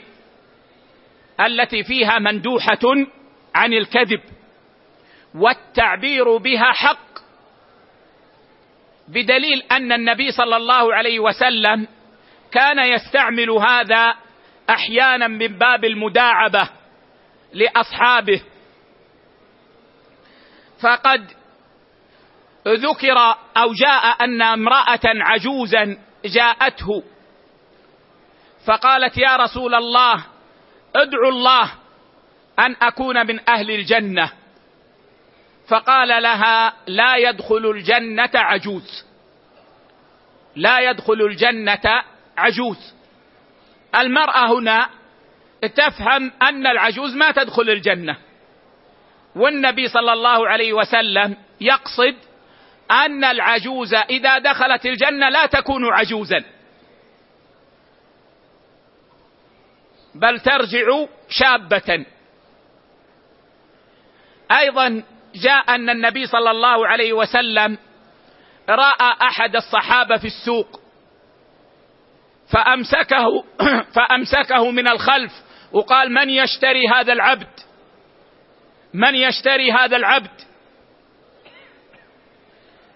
[1.45, 2.79] التي فيها مندوحة
[3.55, 4.21] عن الكذب.
[5.35, 7.07] والتعبير بها حق
[9.07, 11.87] بدليل أن النبي صلى الله عليه وسلم
[12.51, 14.15] كان يستعمل هذا
[14.69, 16.69] أحيانا من باب المداعبة
[17.53, 18.41] لأصحابه.
[20.81, 21.31] فقد
[22.67, 23.17] ذكر
[23.57, 27.03] أو جاء أن امرأة عجوزا جاءته
[28.65, 30.25] فقالت يا رسول الله
[30.95, 31.71] ادعو الله
[32.59, 34.31] أن أكون من أهل الجنة.
[35.67, 39.05] فقال لها لا يدخل الجنة عجوز
[40.55, 42.03] لا يدخل الجنة
[42.37, 42.96] عجوز.
[43.97, 44.89] المرأة هنا
[45.61, 48.17] تفهم أن العجوز ما تدخل الجنة.
[49.35, 52.15] والنبي صلى الله عليه وسلم يقصد
[52.91, 56.43] أن العجوز إذا دخلت الجنة لا تكون عجوزا.
[60.15, 62.05] بل ترجع شابة.
[64.59, 65.03] أيضا
[65.35, 67.77] جاء أن النبي صلى الله عليه وسلم
[68.69, 70.86] رأى أحد الصحابة في السوق.
[72.51, 73.43] فأمسكه
[73.95, 75.31] فأمسكه من الخلف.
[75.71, 77.49] وقال من يشتري هذا العبد؟
[78.93, 80.41] من يشتري هذا العبد؟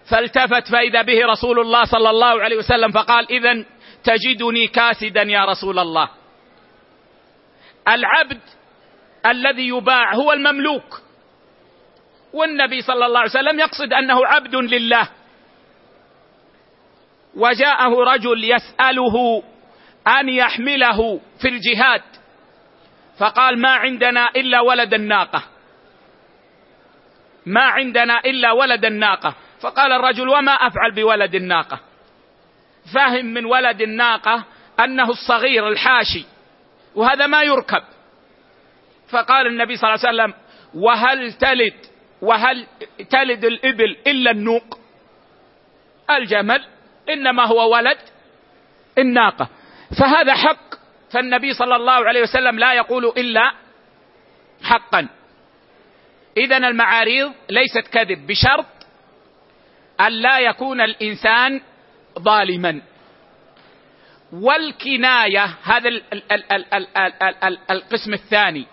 [0.10, 3.66] فالتفت فإذا به رسول الله صلى الله عليه وسلم فقال اذا
[4.04, 6.10] تجدني كاسدا يا رسول الله.
[7.88, 8.42] العبد
[9.26, 11.02] الذي يباع هو المملوك.
[12.34, 15.10] والنبي صلى الله عليه وسلم يقصد أنه عبد لله.
[17.36, 19.44] وجاءه رجل يسأله
[20.08, 22.02] أن يحمله في الجهاد
[23.20, 25.44] فقال ما عندنا إلا ولد الناقة.
[27.46, 29.36] ما عندنا إلا ولد الناقة.
[29.62, 31.80] فقال الرجل وما أفعل بولد الناقة؟
[32.94, 34.44] فهم من ولد الناقة
[34.80, 36.26] أنه الصغير الحاشي
[36.96, 37.84] وهذا ما يركب.
[39.10, 40.34] فقال النبي صلى الله عليه وسلم
[40.74, 41.74] وهل تلد
[42.22, 42.68] وهل
[43.10, 44.80] تلد الإبل إلا النوق؟
[46.10, 46.66] الجمل
[47.10, 47.98] إنما هو ولد
[48.98, 49.50] الناقه
[50.00, 50.72] فهذا حق.
[51.12, 53.54] فالنبي صلى الله عليه وسلم لا يقول إلا
[54.64, 55.08] حقا.
[56.38, 58.66] اذا المعاريض ليست كذب بشرط
[60.02, 61.62] أن لا يكون الإنسان
[62.20, 62.82] ظالما.
[64.34, 65.90] والكناية هذا
[67.72, 68.68] القسم الثاني.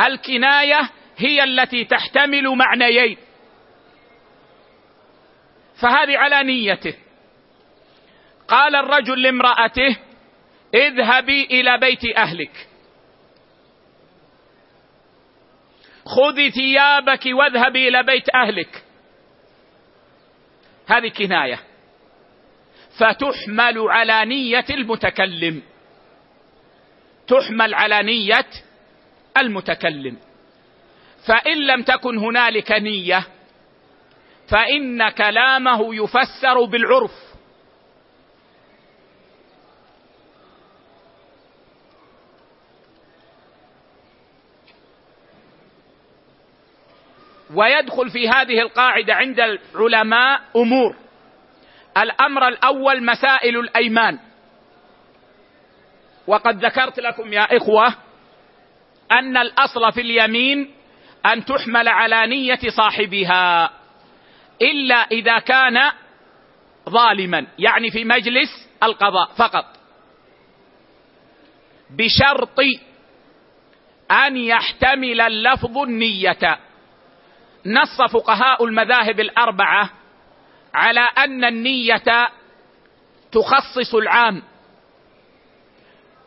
[0.00, 3.16] الكناية هي التي تحتمل معنيين.
[5.80, 6.94] فهذه على نيته.
[8.50, 9.96] قال الرجل لامرأته
[10.74, 12.68] اذهبي إلى بيت أهلك.
[16.04, 18.84] خذي ثيابك واذهبي إلى بيت أهلك.
[20.86, 21.60] هذه كناية.
[22.98, 25.62] فتحمل على نية المتكلم.
[27.26, 28.46] تحمل على نية
[29.36, 30.16] المتكلم.
[31.26, 33.26] فإن لم تكن هنالك نية
[34.48, 37.29] فإن كلامه يفسر بالعرف.
[47.54, 50.96] ويدخل في هذه القاعدة عند العلماء أمور.
[51.98, 54.18] الأمر الأول مسائل الأيمان.
[56.26, 57.94] وقد ذكرت لكم يا إخوة
[59.12, 60.74] أن الأصل في اليمين
[61.26, 63.70] أن تحمل على نية صاحبها
[64.62, 65.92] إلا إذا كان
[66.88, 69.64] ظالما يعني في مجلس القضاء فقط.
[71.90, 72.58] بشرط
[74.10, 76.58] أن يحتمل اللفظ النية.
[77.66, 79.90] نص فقهاء المذاهب الأربعة
[80.74, 82.28] على أن النية
[83.32, 84.42] تخصص العام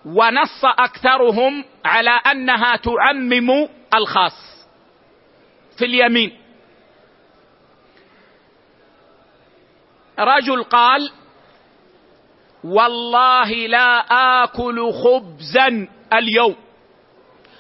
[0.06, 4.68] ونص أكثرهم على أنها تعمم الخاص
[5.78, 6.38] في اليمين.
[10.20, 11.12] رجل قال
[12.64, 14.00] والله لا
[14.44, 16.56] آكل خبزا اليوم.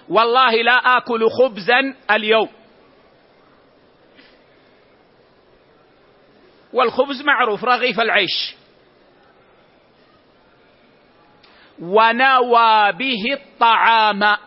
[0.09, 2.49] والله لا آكل خبزا اليوم.
[6.73, 8.55] والخبز معروف رغيف العيش.
[11.79, 14.37] ونوى به الطعام.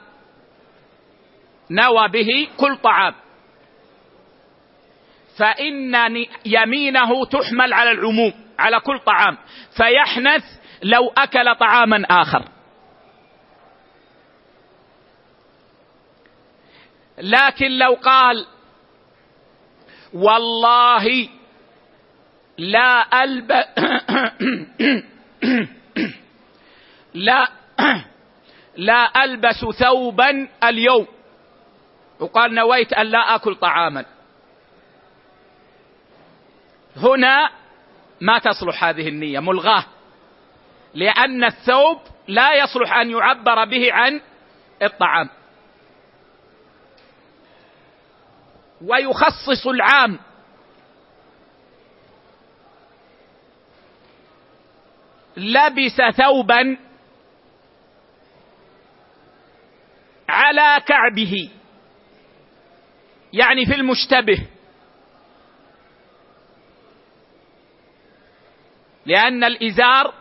[1.71, 3.15] نوى به كل طعام.
[5.39, 9.39] فإن يمينه تحمل على العموم على كل طعام.
[9.77, 10.45] فيحنث
[10.83, 12.45] لو أكل طعاما آخر.
[17.19, 18.47] لكن لو قال
[20.15, 21.29] والله
[22.59, 23.53] لا ألب
[27.15, 27.49] لا
[28.77, 31.07] لا ألبس ثوبا اليوم.
[32.21, 34.05] وقال نويت أن لا أكل طعاما.
[36.97, 37.51] هنا
[38.21, 39.85] ما تصلح هذه النية ملغاة.
[40.95, 41.99] لأن الثوب
[42.29, 44.21] لا يصلح أن يعبر به عن
[44.83, 45.29] الطعام.
[48.85, 50.19] ويخصص العام
[55.37, 56.77] لبس ثوبا
[60.29, 61.51] على كعبه
[63.33, 64.47] يعني في المشتبه.
[69.07, 70.15] لأن الإزار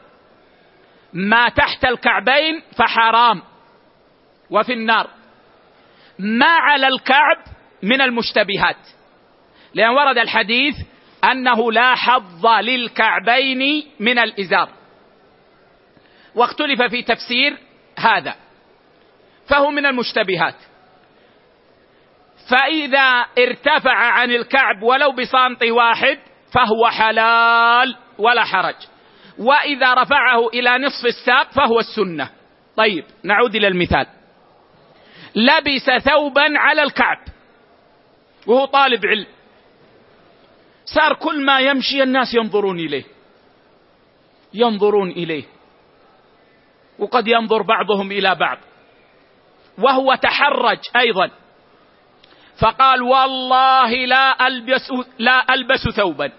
[1.14, 3.42] ما تحت الكعبين فحرام
[4.50, 5.10] وفي النار.
[6.20, 7.38] ما على الكعب
[7.84, 8.88] من المشتبهات.
[9.74, 10.76] لأن ورد الحديث
[11.32, 14.70] أنه لا حظ للكعبين من الإزار.
[16.36, 17.58] واختلف في تفسير
[17.98, 18.36] هذا
[19.48, 20.56] فهو من المشتبهات.
[22.50, 26.20] فإذا ارتفع عن الكعب ولو بسانطي واحد
[26.54, 28.76] فهو حلال ولا حرج.
[29.40, 32.30] وإذا رفعه إلى نصف الساق فهو السنة.
[32.76, 34.08] طيب نعود إلى المثال.
[35.36, 37.18] لبس ثوبا على الكعب
[38.48, 39.28] وهو طالب علم.
[40.86, 43.04] صار كل ما يمشي الناس ينظرون إليه.
[44.54, 45.44] ينظرون إليه.
[47.00, 48.58] وقد ينظر بعضهم إلى بعض.
[49.78, 51.32] وهو تحرج أيضا.
[52.62, 56.32] فقال والله لا ألبس لا ألبس ثوبا.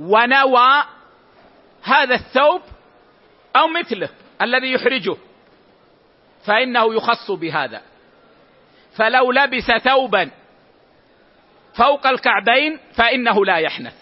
[0.00, 0.84] ونوى
[1.82, 2.62] هذا الثوب
[3.56, 4.08] أو مثله
[4.42, 5.16] الذي يحرجه.
[6.46, 7.82] فإنه يخص بهذا.
[8.96, 10.30] فلو لبس ثوبا
[11.78, 13.94] فوق الكعبين فإنه لا يحنث.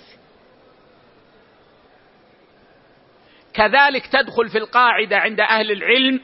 [3.55, 6.21] كذلك تدخل في القاعدة عند أهل العلم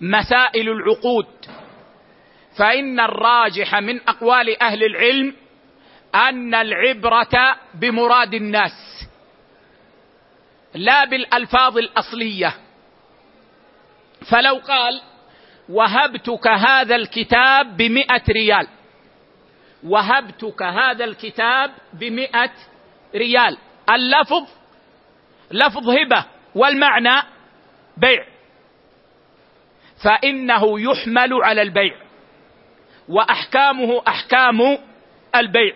[0.00, 1.26] مسائل العقود.
[2.58, 5.34] فإن الراجح من أقوال أهل العلم
[6.14, 9.08] أن العبرة بمراد الناس
[10.74, 12.54] لا بالألفاظ الأصلية.
[14.30, 15.00] فلو قال
[15.68, 18.68] وهبتك هذا الكتاب بمئة ريال
[19.84, 22.50] وهبتك هذا الكتاب بمئة
[23.14, 23.58] ريال.
[23.90, 24.48] اللفظ
[25.50, 26.24] لفظ هبة
[26.54, 27.22] والمعنى
[27.96, 28.26] بيع.
[30.04, 31.96] فإنه يحمل على البيع
[33.08, 34.78] وأحكامه أحكام
[35.36, 35.74] البيع.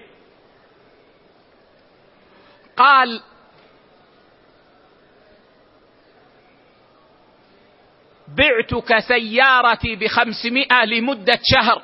[2.76, 3.22] قال
[8.28, 11.82] بعتك سيارتي بخمسمائة لمدة شهر.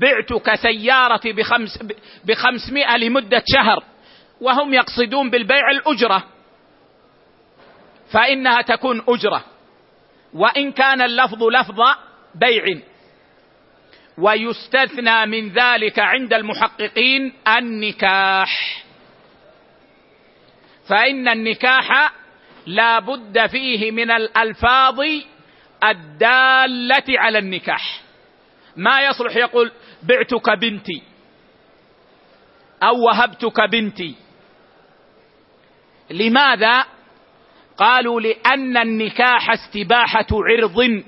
[0.00, 1.78] بعتك سيارتي بخمس
[2.24, 3.84] بخمسمائة لمدة شهر
[4.40, 6.24] وهم يقصدون بالبيع الأجرة.
[8.12, 9.44] فإنها تكون أجرة.
[10.32, 11.80] وإن كان اللفظ لفظ
[12.34, 12.80] بيع.
[14.18, 18.84] ويستثنى من ذلك عند المحققين النكاح.
[20.88, 22.12] فإن النكاح
[22.66, 25.00] لا بد فيه من الألفاظ
[25.84, 28.00] الدالة على النكاح.
[28.76, 29.72] ما يصلح يقول
[30.08, 31.02] بعتك بنتي.
[32.82, 34.14] أو وهبتك بنتي.
[36.10, 36.84] لماذا؟
[37.76, 41.04] قالوا لأن النكاح استباحة عرض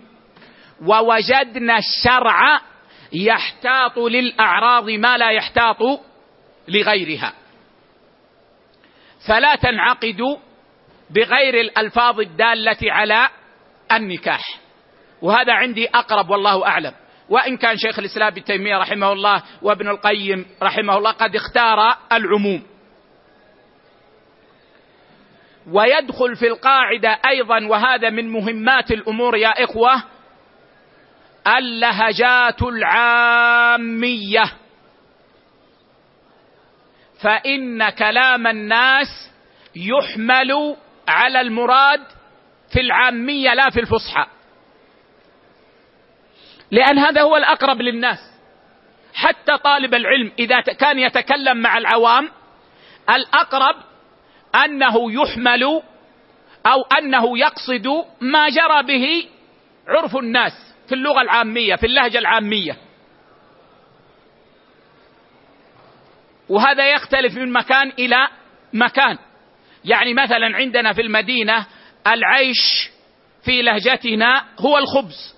[0.82, 2.60] ووجدنا الشرع
[3.12, 5.78] يحتاط للأعراض ما لا يحتاط
[6.68, 7.32] لغيرها.
[9.28, 10.22] فلا تنعقد
[11.10, 13.28] بغير الألفاظ الدالة على
[13.92, 14.42] النكاح.
[15.22, 16.92] وهذا عندي أقرب والله أعلم.
[17.28, 22.62] وإن كان شيخ الإسلام ابن تيمية رحمه الله وابن القيم رحمه الله قد اختار العموم.
[25.72, 30.02] ويدخل في القاعدة أيضا وهذا من مهمات الأمور يا إخوة
[31.46, 34.52] اللهجات العامية.
[37.22, 39.32] فإن كلام الناس
[39.76, 40.76] يحمل
[41.08, 42.00] على المراد
[42.72, 44.26] في العامية لا في الفصحى.
[46.70, 48.18] لأن هذا هو الأقرب للناس.
[49.14, 52.30] حتى طالب العلم إذا كان يتكلم مع العوام
[53.10, 53.76] الأقرب
[54.64, 55.82] أنه يحمل
[56.66, 59.28] أو أنه يقصد ما جرى به
[59.88, 60.52] عرف الناس
[60.88, 62.76] في اللغة العامية في اللهجة العامية.
[66.48, 68.28] وهذا يختلف من مكان إلى
[68.72, 69.18] مكان.
[69.84, 71.66] يعني مثلا عندنا في المدينة
[72.06, 72.90] العيش
[73.44, 75.35] في لهجتنا هو الخبز.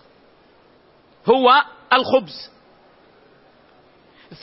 [1.30, 2.50] هو الخبز.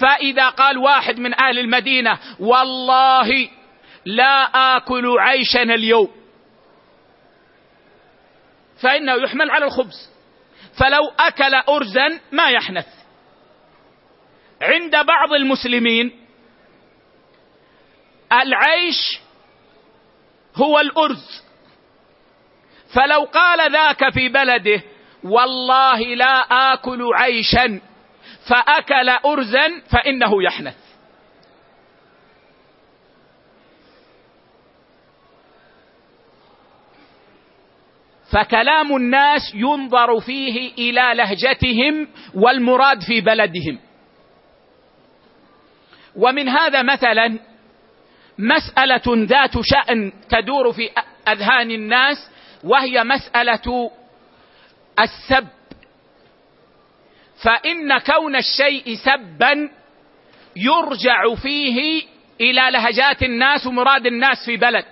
[0.02, 3.50] فإذا قال واحد من أهل المدينة والله
[4.06, 4.44] لا
[4.78, 6.12] آكل عيشنا اليوم.
[8.82, 10.10] فإنه يحمل على الخبز.
[10.80, 12.88] فلو أكل ارزا ما يحنث.
[14.62, 16.26] عند بعض المسلمين
[18.32, 19.20] العيش
[20.56, 21.44] هو الأرز.
[22.94, 24.84] فلو قال ذاك في بلده
[25.26, 26.40] والله لا
[26.74, 27.82] آكل عيشا
[28.50, 30.76] فأكل ارزا فإنه يحنث.
[38.32, 43.80] فكلام الناس ينظر فيه إلى لهجتهم والمراد في بلدهم.
[46.16, 47.40] ومن هذا مثلا
[48.38, 50.90] مسألة ذات شأن تدور في
[51.28, 52.18] أذهان الناس
[52.64, 53.92] وهي مسألة
[55.00, 55.48] السب.
[57.44, 59.70] فإن كون الشيء سبا
[60.56, 62.04] يرجع فيه
[62.42, 64.86] إلى لهجات الناس ومراد الناس في بلد.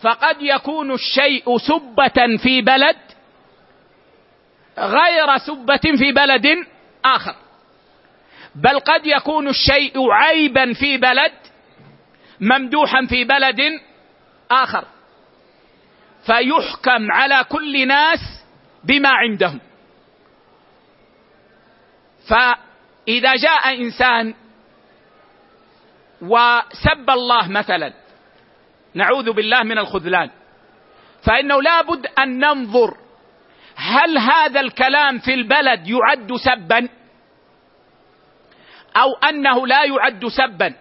[0.00, 2.96] فقد يكون الشيء سبة في بلد
[4.78, 6.46] غير سبة في بلد
[7.04, 7.34] آخر.
[8.54, 11.32] بل قد يكون الشيء عيبا في بلد
[12.40, 13.60] ممدوحا في بلد
[14.50, 14.84] آخر.
[16.26, 18.41] فيحكم على كل ناس
[18.84, 19.60] بما عندهم.
[22.28, 24.34] فإذا جاء إنسان
[26.22, 27.92] وسب الله مثلا
[28.94, 30.30] نعوذ بالله من الخذلان
[31.22, 32.96] فإنه لابد أن ننظر
[33.76, 36.88] هل هذا الكلام في البلد يعد سبا
[38.96, 40.74] أو أنه لا يعد سبا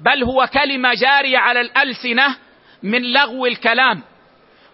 [0.00, 2.36] بل هو كلمة جارية على الألسنة
[2.82, 4.02] من لغو الكلام.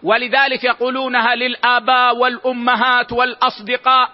[0.03, 4.09] ولذلك يقولونها للآباء والأمهات والأصدقاء.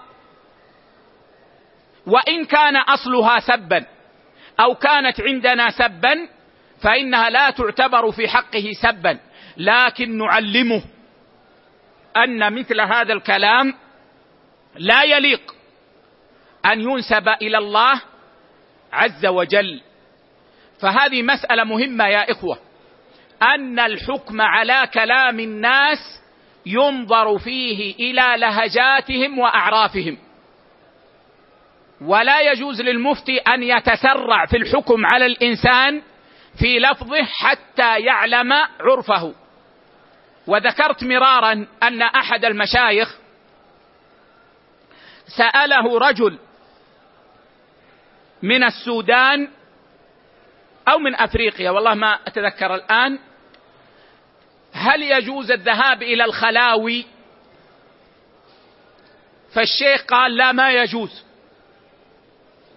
[2.08, 3.86] وإن كان أصلها سبا
[4.60, 6.28] أو كانت عندنا سبا
[6.82, 9.20] فإنها لا تعتبر في حقه سبا
[9.58, 10.84] لكن نعلمه
[12.18, 13.74] أن مثل هذا الكلام
[14.76, 15.56] لا يليق
[16.66, 18.02] أن ينسب إلى الله
[18.94, 19.82] عز وجل.
[20.82, 22.58] فهذه مسألة مهمة يا إخوة.
[23.54, 25.98] أن الحكم على كلام الناس
[26.66, 30.18] ينظر فيه إلى لهجاتهم وأعرافهم.
[32.02, 36.02] ولا يجوز للمفتي أن يتسرع في الحكم على الإنسان
[36.60, 39.34] في لفظه حتى يعلم عرفه.
[40.48, 43.18] وذكرت مرارا أن أحد المشايخ
[45.38, 46.40] سأله رجل
[48.44, 49.48] من السودان
[50.88, 53.20] أو من أفريقيا والله ما أتذكر الآن
[54.86, 57.06] هل يجوز الذهاب إلى الخلاوي؟
[59.54, 61.24] فالشيخ قال لا ما يجوز.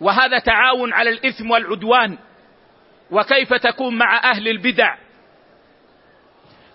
[0.01, 2.19] وهذا تعاون على الإثم والعدوان.
[3.11, 4.97] وكيف تكون مع أهل البدع؟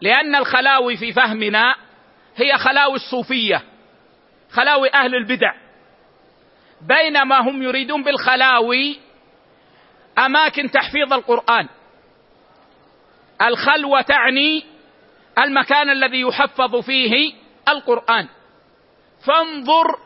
[0.02, 1.76] لأن الخلاوي في فهمنا
[2.36, 3.64] هي خلاوي الصوفية
[4.52, 5.54] خلاوي أهل البدع.
[6.82, 9.00] بينما هم يريدون بالخلاوي
[10.18, 11.68] أماكن تحفيظ القرآن.
[13.42, 14.73] الخلوة تعني
[15.40, 17.34] المكان الذي يحفظ فيه
[17.68, 18.28] القرآن.
[19.26, 20.00] فانظر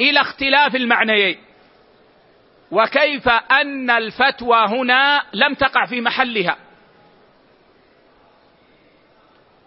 [0.00, 1.38] إلى اختلاف المعنيين.
[2.70, 6.56] وكيف أن الفتوى هنا لم تقع في محلها.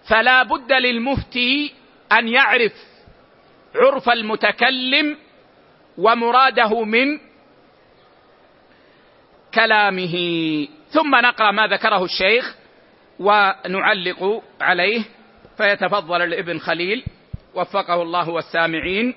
[0.09, 1.73] فلا بد للمفتي
[2.11, 2.73] أن يعرف
[3.75, 5.17] عرف المتكلم
[5.97, 7.19] ومراده من
[9.53, 10.15] كلامه.
[10.89, 12.55] ثم نقرأ ما ذكره الشيخ.
[13.19, 15.03] ونعلق عليه
[15.57, 17.03] فيتفضل الابن خليل
[17.55, 19.15] وفقه الله والسامعين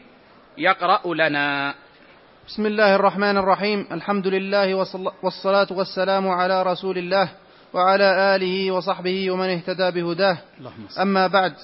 [0.58, 1.74] يقرأ لنا.
[2.48, 3.86] بسم الله الرحمن الرحيم.
[3.92, 4.74] الحمد لله
[5.22, 7.28] والصلاة والسلام على رسول الله
[7.74, 10.38] وعلى آله وصحبه ومن اهتدى بهداه.
[11.02, 11.54] أما بعد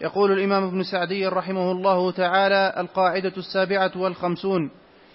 [0.00, 4.70] يقول الإمام ابن سعدي رحمه الله تعالى القاعدة السابعة والخمسون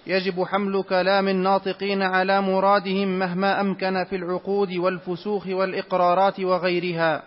[0.06, 7.22] يجب حمل كلام الناطقين على مرادهم مهما أمكن في العقود والفسوخ والإقرارات وغيرها.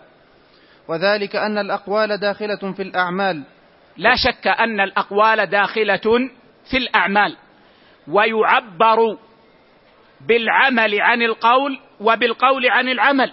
[0.88, 3.44] وذلك أن الأقوال داخلة في الأعمال.
[3.96, 6.30] لا شك أن الأقوال داخلة
[6.70, 7.36] في الأعمال.
[8.08, 8.98] ويعبر
[10.28, 13.32] بالعمل عن القول وبالقول عن العمل.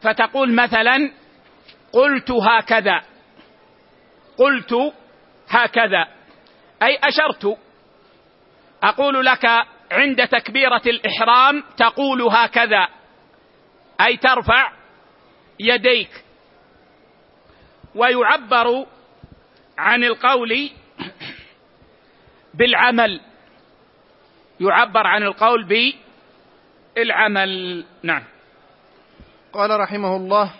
[0.00, 1.10] فتقول مثلا
[1.92, 3.00] قلت هكذا.
[4.38, 4.74] قلت
[5.48, 6.06] هكذا.
[6.82, 7.58] أي أشرت.
[8.84, 9.44] أقول لك
[9.92, 12.88] عند تكبيرة الإحرام تقول هكذا.
[14.00, 14.72] أي ترفع
[15.60, 16.24] يديك.
[17.94, 18.86] ويعبر
[19.78, 20.70] عن القول
[22.54, 23.20] بالعمل.
[24.60, 25.64] يعبر عن القول
[26.96, 27.84] بالعمل.
[28.02, 28.22] نعم.
[29.52, 30.50] قال رحمه الله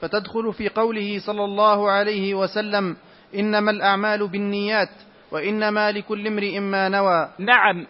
[0.00, 2.96] فتدخل في قوله صلى الله عليه وسلم
[3.34, 4.88] إنما الأعمال بالنيات
[5.34, 7.30] وانما لكل امرئ ما نوى.
[7.38, 7.86] نعم.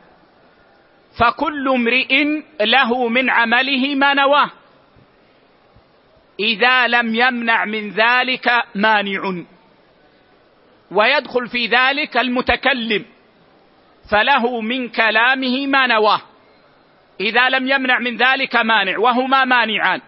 [1.18, 2.24] فكل امرئ
[2.60, 4.50] له من عمله ما نواه.
[6.40, 9.42] إذا لم يمنع من ذلك مانع.
[10.90, 13.04] ويدخل في ذلك المتكلم.
[14.10, 16.20] فله من كلامه ما نواه.
[17.20, 18.98] إذا لم يمنع من ذلك مانع.
[18.98, 20.00] وهما مانعان.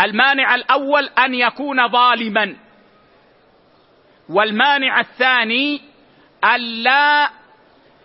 [0.00, 2.56] المانع الأول أن يكون ظالما.
[4.28, 5.91] والمانع الثاني
[6.44, 7.30] ألا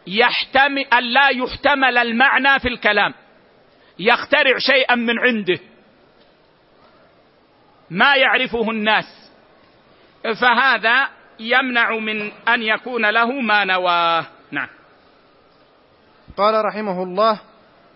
[0.07, 3.13] يحتمل ألا يحتمل المعنى في الكلام.
[3.99, 5.59] يخترع شيئا من عنده.
[7.89, 9.31] ما يعرفه الناس.
[10.41, 11.07] فهذا
[11.39, 14.25] يمنع من أن يكون له ما نواه.
[14.51, 14.67] نعم.
[16.37, 17.39] قال رحمه الله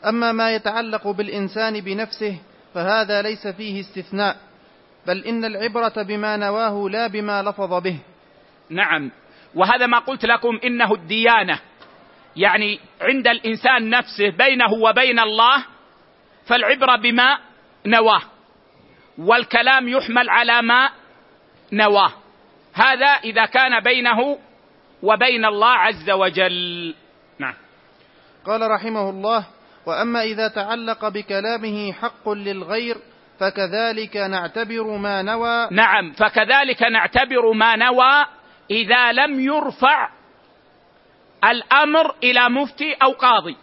[0.06, 2.40] أما ما يتعلق بالإنسان بنفسه
[2.74, 4.38] فهذا ليس فيه استثناء
[5.08, 8.00] بل إن العبرة بما نواه لا بما لفظ به.
[8.70, 9.12] نعم.
[9.56, 11.60] وهذا ما قلت لكم إنه الديانة.
[12.36, 15.66] يعني عند الإنسان نفسه بينه وبين الله
[16.48, 17.38] فالعبرة بما
[17.86, 18.22] نواه
[19.18, 20.90] والكلام يحمل على ما
[21.72, 22.12] نواه.
[22.74, 24.38] هذا إذا كان بينه
[25.04, 26.96] وبين الله عز وجل.
[27.40, 27.54] نعم.
[28.46, 29.46] قال رحمه الله
[29.86, 32.98] وأما إذا تعلق بكلامه حق للغير
[33.40, 35.68] فكذلك نعتبر ما نوى.
[35.72, 38.26] نعم فكذلك نعتبر ما نوى
[38.72, 40.10] إذا لم يرفع
[41.44, 43.58] الأمر إلى مفتي أو قاضي.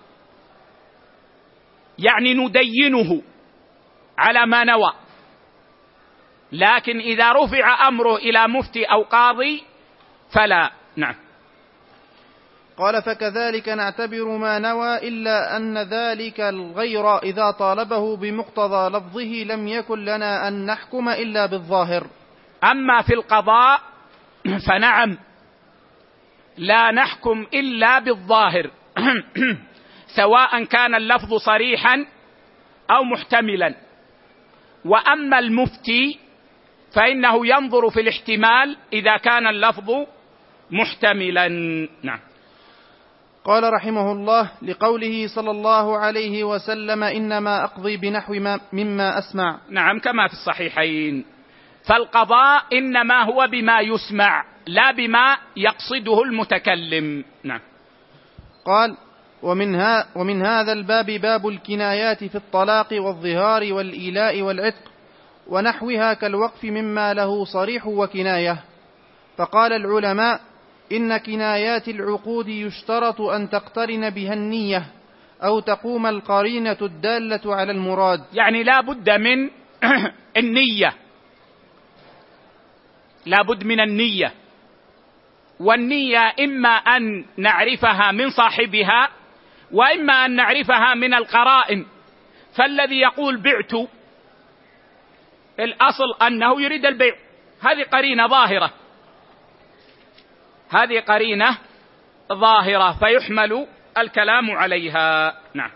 [1.99, 3.23] يعني ندينه
[4.19, 4.93] على ما نوى.
[6.53, 9.65] لكن إذا رفع أمره إلى مفتي أو قاضي
[10.35, 10.71] فلا.
[10.97, 11.15] نعم.
[12.77, 20.05] قال فكذلك نعتبر ما نوى إلا أن ذلك الغير إذا طالبه بمقتضى لفظه لم يكن
[20.05, 22.07] لنا أن نحكم إلا بالظاهر.
[22.65, 23.81] أما في القضاء
[24.69, 25.19] فنعم
[26.59, 28.71] لا نحكم إلا بالظاهر.
[30.17, 32.07] سواء كان اللفظ صريحا
[32.91, 33.75] أو محتملا.
[34.85, 36.19] وأما المفتي
[36.95, 39.91] فإنه ينظر في الاحتمال إذا كان اللفظ
[40.71, 41.49] محتملا.
[42.03, 42.21] نعم.
[43.45, 49.61] قال رحمه الله لقوله صلى الله عليه وسلم إنما أقضي بنحو ما مما أسمع.
[49.71, 51.38] نعم كما في الصحيحين.
[51.89, 57.25] فالقضاء إنما هو بما يسمع لا بما يقصده المتكلم.
[57.45, 57.61] نعم.
[58.65, 58.97] قال
[59.43, 64.83] ومن, ها ومن هذا الباب باب الكنايات في الطلاق والظهار والإيلاء والعتق
[65.47, 68.59] ونحوها كالوقف مما له صريح وكناية.
[69.37, 70.41] فقال العلماء
[70.93, 74.87] إن كنايات العقود يشترط أن تقترن بها النية
[75.43, 78.21] أو تقوم القرينة الدالة على المراد.
[78.33, 79.51] يعني لا بد من
[80.43, 81.08] النية
[83.29, 84.35] لا بد من النية.
[85.61, 89.11] والنية إما أن نعرفها من صاحبها
[89.73, 91.87] وإما أن نعرفها من القرائن.
[92.57, 93.73] فالذي يقول بعت
[95.61, 97.15] الأصل أنه يريد البيع.
[97.61, 98.71] هذه قرينة ظاهرة.
[100.71, 101.59] هذه قرينة
[102.33, 103.67] ظاهرة فيحمل
[103.99, 105.35] الكلام عليها.
[105.55, 105.71] نعم.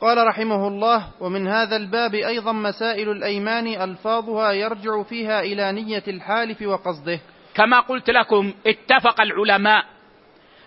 [0.00, 6.62] قال رحمه الله ومن هذا الباب أيضا مسائل الأيمان ألفاظها يرجع فيها إلى نية الحالف
[6.62, 7.20] وقصده.
[7.54, 9.84] كما قلت لكم اتفق العلماء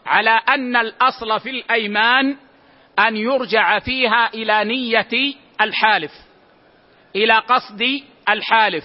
[0.06, 2.36] على أن الأصل في الأيمان
[3.00, 6.12] أن يرجع فيها إلى نية الحالف
[7.16, 7.84] إلى قصد
[8.30, 8.84] الحالف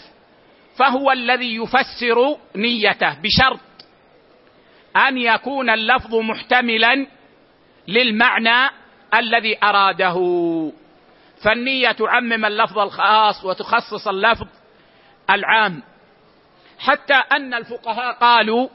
[0.76, 3.61] فهو الذي يفسر نيته بشرط
[4.96, 7.07] أن يكون اللفظ محتملا
[7.88, 8.70] للمعنى
[9.14, 10.18] الذي أراده.
[11.44, 14.46] فالنية تعمم اللفظ الخاص وتخصص اللفظ
[15.30, 15.82] العام.
[16.78, 18.68] حتى أن الفقهاء قالوا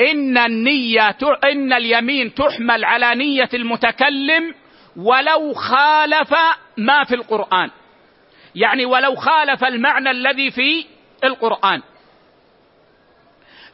[0.00, 1.18] إن النية
[1.52, 4.54] إن اليمين تحمل على نية المتكلم
[4.96, 6.34] ولو خالف
[6.76, 7.70] ما في القرآن.
[8.54, 10.86] يعني ولو خالف المعنى الذي في
[11.24, 11.82] القرآن.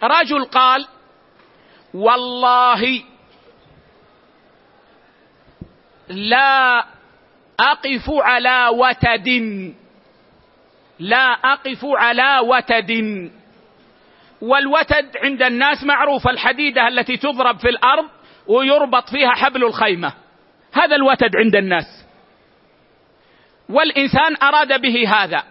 [0.03, 0.87] رجل قال
[1.95, 3.03] والله
[6.09, 6.85] لا
[7.61, 9.29] أقف على وتد.
[10.99, 12.93] لا أقف على وتد.
[14.41, 18.09] والوتد عند الناس معروف الحديدة التي تضرب في الأرض
[18.47, 20.13] ويربط فيها حبل الخيمة.
[20.73, 22.07] هذا الوتد عند الناس.
[23.69, 25.45] والإنسان أراد به هذا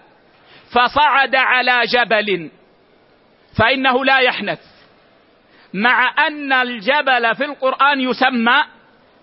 [0.71, 2.51] فصعد على جبل
[3.57, 4.59] فإنه لا يحنث.
[5.73, 8.63] مع أن الجبل في القرآن يسمى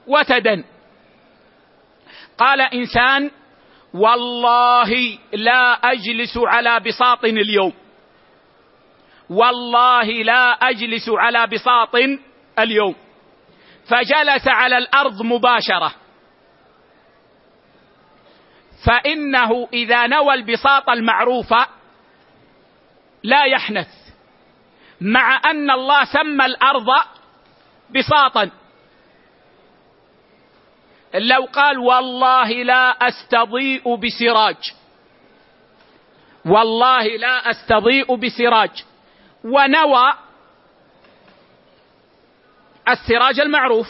[0.06, 0.64] وتدا.
[2.39, 3.30] قال إنسان
[3.95, 7.72] والله لا أجلس على بساط اليوم.
[9.30, 11.95] والله لا أجلس على بساط
[12.59, 12.95] اليوم.
[13.89, 15.93] فجلس على الأرض مباشرة.
[18.86, 21.55] فإنه إذا نوى البساط المعروف
[23.22, 23.89] لا يحنث
[25.01, 26.86] مع أن الله سمى الأرض
[27.91, 28.51] بساطا.
[31.14, 34.72] لو قال والله لا أستضيء بسراج.
[36.46, 38.84] والله لا أستضيء بسراج.
[39.44, 40.12] ونوى
[42.88, 43.88] السراج المعروف.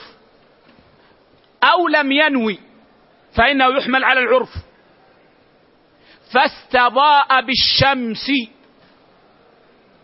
[1.65, 2.59] أو لم ينوي
[3.37, 4.51] فإنه يحمل على العرف.
[6.35, 8.31] فاستضاء بالشمس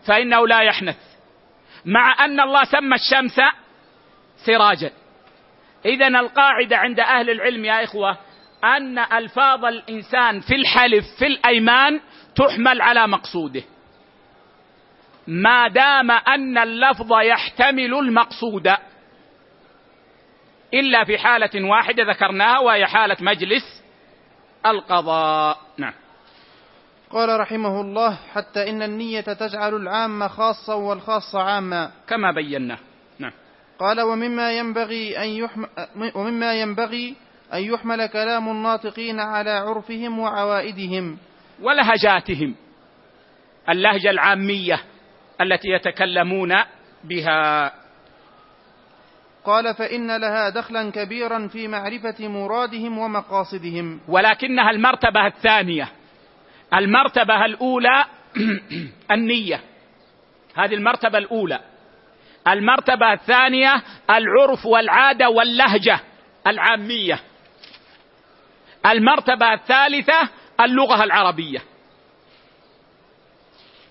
[0.07, 0.97] فإنه لا يحنث.
[1.85, 3.41] مع أن الله سمى الشمس
[4.45, 4.91] سراجا.
[5.85, 8.17] اذا القاعدة عند أهل العلم يا إخوة
[8.63, 11.99] أن ألفاظ الإنسان في الحلف في الأيمان
[12.35, 13.63] تحمل على مقصوده.
[15.27, 18.67] ما دام أن اللفظ يحتمل المقصود
[20.73, 23.83] إلا في حالة واحدة ذكرناها وهي حالة مجلس
[24.65, 25.57] القضاء.
[25.77, 25.93] نعم.
[27.09, 31.91] قال رحمه الله حتى إن النية تجعل العام خاصا والخاص عاما.
[32.07, 32.57] كما بينا.
[32.57, 32.94] نعم
[33.79, 35.67] قال ومما ينبغي أن يحمل
[36.15, 37.15] ومما ينبغي
[37.53, 41.17] أن يحمل كلام الناطقين على عرفهم وعوائدهم.
[41.61, 42.55] ولهجاتهم
[43.69, 44.79] اللهجة العامية
[45.41, 46.55] التي يتكلمون
[47.03, 47.71] بها.
[49.45, 53.99] قال فإن لها دخلا كبيرا في معرفة مرادهم ومقاصدهم.
[54.07, 55.87] ولكنها المرتبة الثانية.
[56.73, 58.05] المرتبة الأولى
[59.11, 59.61] النية.
[60.55, 61.74] هذه المرتبة الأولى.
[62.47, 65.99] المرتبة الثانية العرف والعادة واللهجة
[66.47, 67.19] العامية.
[68.85, 70.29] المرتبة الثالثة
[70.61, 71.59] اللغة العربية.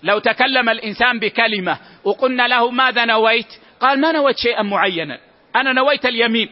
[0.03, 3.47] لو تكلم الإنسان بكلمة وقلنا له ماذا نويت؟
[3.79, 5.19] قال ما نويت شيئا معينا
[5.55, 6.49] أنا نويت اليمين.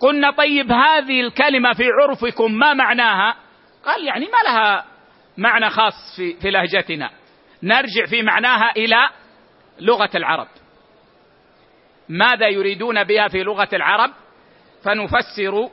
[0.00, 3.36] قلنا طيب هذه الكلمة في عرفكم ما معناها؟
[3.84, 4.84] قال يعني ما لها
[5.38, 7.10] معنى خاص في, في لهجتنا.
[7.62, 9.10] نرجع في معناها إلى
[9.80, 10.48] لغة العرب.
[12.08, 14.12] ماذا يريدون بها في لغة العرب؟
[14.82, 15.70] فنفسر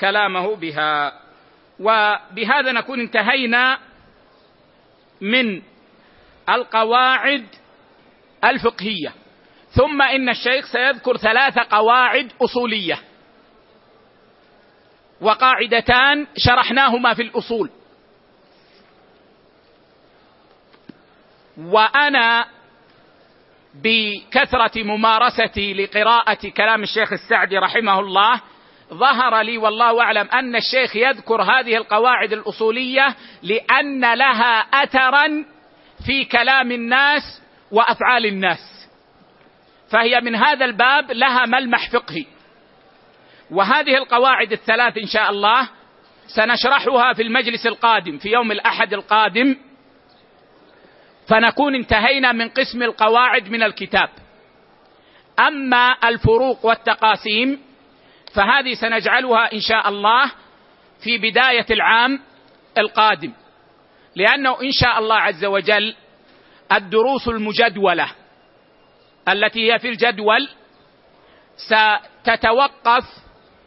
[0.00, 1.20] كلامه بها.
[1.80, 3.78] وبهذا نكون انتهينا
[5.20, 5.62] من
[6.48, 7.46] القواعد
[8.44, 9.12] الفقهية.
[9.70, 12.98] ثم إن الشيخ سيذكر ثلاث قواعد أصولية.
[15.20, 17.70] وقاعدتان شرحناهما في الأصول.
[21.58, 22.55] وأنا
[23.82, 28.40] بكثرة ممارستي لقراءة كلام الشيخ السعدي رحمه الله
[28.94, 35.26] ظهر لي والله أعلم أن الشيخ يذكر هذه القواعد الأصولية لأن لها اثرا
[36.06, 38.88] في كلام الناس وأفعال الناس.
[39.92, 42.24] فهي من هذا الباب لها ملمح فقهي.
[43.50, 45.68] وهذه القواعد الثلاث إن شاء الله
[46.26, 49.56] سنشرحها في المجلس القادم في يوم الأحد القادم.
[51.28, 54.08] فنكون انتهينا من قسم القواعد من الكتاب.
[55.38, 57.60] أما الفروق والتقاسيم
[58.34, 60.32] فهذه سنجعلها إن شاء الله
[61.04, 62.20] في بداية العام
[62.78, 63.32] القادم.
[64.16, 65.94] لأنه إن شاء الله عز وجل
[66.72, 68.10] الدروس المجدولة
[69.28, 70.48] التي هي في الجدول
[71.56, 73.04] ستتوقف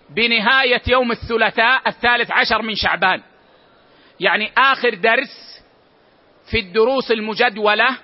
[0.10, 3.22] بنهاية يوم الثلاثاء الثالث عشر من شعبان.
[4.20, 5.59] يعني آخر درس
[6.52, 7.98] في الدروس المجدولة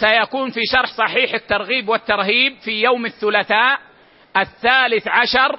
[0.00, 3.80] سيكون في شرح صحيح الترغيب والترهيب في يوم الثلاثاء
[4.36, 5.58] الثالث عشر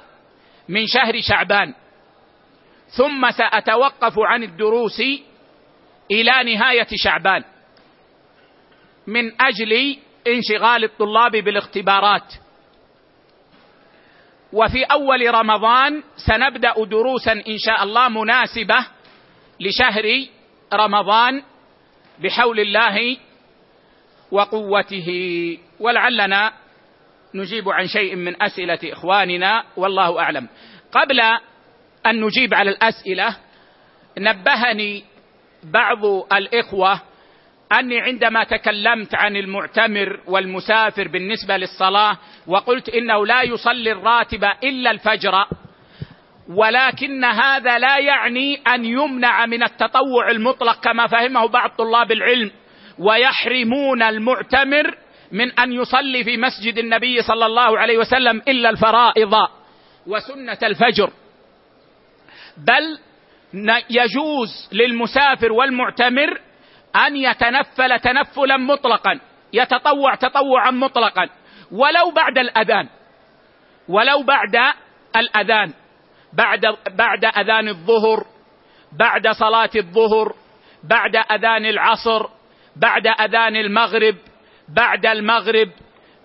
[0.68, 1.74] من شهر شعبان.
[2.88, 5.00] ثم سأتوقف عن الدروس
[6.10, 7.44] إلى نهاية شعبان.
[9.06, 12.34] من أجل انشغال الطلاب بالاختبارات.
[14.52, 18.86] وفي أول رمضان سنبدأ دروسا إن شاء الله مناسبة
[19.60, 20.26] لشهر
[20.74, 21.42] رمضان
[22.18, 23.16] بحول الله
[24.30, 25.08] وقوته.
[25.80, 26.52] ولعلنا
[27.34, 30.48] نجيب عن شيء من أسئلة إخواننا والله أعلم.
[30.92, 31.20] قبل
[32.06, 33.36] أن نجيب على الأسئلة
[34.18, 35.04] نبهني
[35.62, 37.00] بعض الإخوة
[37.72, 45.46] أني عندما تكلمت عن المعتمر والمسافر بالنسبة للصلاة وقلت إنه لا يصلي الراتب إلا الفجر
[46.48, 52.50] ولكن هذا لا يعني أن يمنع من التطوع المطلق كما فهمه بعض طلاب العلم.
[52.98, 54.98] ويحرمون المعتمر
[55.32, 59.34] من أن يصلي في مسجد النبي صلى الله عليه وسلم إلا الفرائض
[60.06, 61.10] وسنة الفجر.
[62.56, 62.98] بل
[63.90, 66.40] يجوز للمسافر والمعتمر
[67.06, 69.20] أن يتنفل تنفلا مطلقا
[69.52, 71.28] يتطوع تطوعا مطلقا.
[71.72, 72.88] ولو بعد الأذان
[73.88, 74.74] ولو بعد
[75.16, 75.72] الأذان.
[76.36, 78.26] بعد بعد أذان الظهر
[78.92, 80.34] بعد صلاة الظهر
[80.84, 82.26] بعد أذان العصر
[82.76, 84.16] بعد أذان المغرب
[84.68, 85.70] بعد المغرب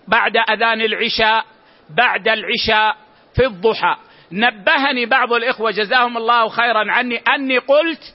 [0.08, 1.44] بعد أذان العشاء
[1.90, 2.96] بعد العشاء
[3.34, 3.96] في الضحى.
[4.32, 8.14] نبهني بعض الإخوة جزاهم الله خيرا عني أني قلت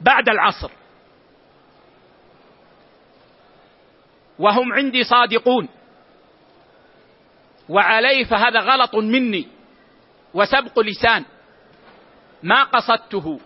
[0.00, 0.70] بعد العصر.
[4.38, 5.68] وهم عندي صادقون.
[7.68, 9.48] وعليه فهذا غلط مني.
[10.34, 11.24] وسبق لسان
[12.42, 13.40] ما قصدته.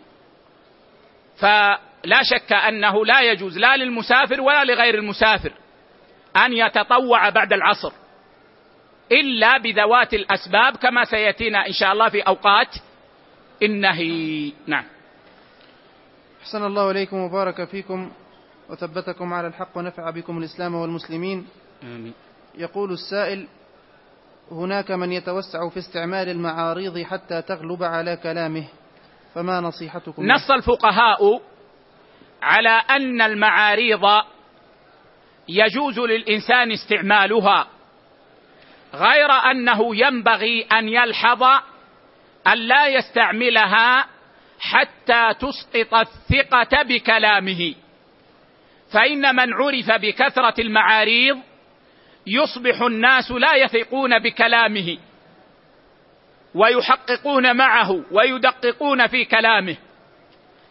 [1.36, 5.52] فلا شك أنه لا يجوز لا للمسافر ولا لغير المسافر
[6.36, 7.92] أن يتطوع بعد العصر
[9.12, 12.76] إلا بذوات الأسباب كما سيأتينا إن شاء الله في أوقات
[13.62, 14.52] النهي.
[14.66, 14.84] نعم.
[16.42, 18.12] أحسن الله إليكم وبارك فيكم
[18.70, 21.46] وثبتكم على الحق ونفع بكم الإسلام والمسلمين.
[21.82, 22.14] آمين.
[22.54, 23.48] يقول السائل
[24.50, 28.64] هناك من يتوسع في استعمال المعاريض حتى تغلب على كلامه.
[29.34, 31.40] فما نصيحتكم؟ نص الفقهاء
[32.42, 34.04] على أن المعاريض
[35.48, 37.66] يجوز للإنسان استعمالها
[38.94, 41.42] غير أنه ينبغي أن يلحظ
[42.46, 44.06] أن لا يستعملها
[44.60, 47.74] حتى تسقط الثقة بكلامه.
[48.92, 51.38] فإن من عرف بكثرة المعاريض
[52.26, 54.98] يصبح الناس لا يثقون بكلامه
[56.54, 59.76] ويحققون معه ويدققون في كلامه.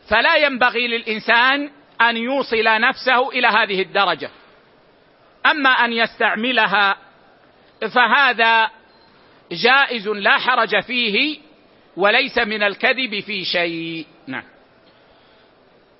[0.10, 1.70] فلا ينبغي للإنسان
[2.01, 4.30] أن يوصل نفسه إلى هذه الدرجة.
[5.45, 6.97] أما أن يستعملها
[7.95, 8.70] فهذا
[9.51, 11.39] جائز لا حرج فيه
[11.97, 14.06] وليس من الكذب في شيء.
[14.28, 14.43] نعم.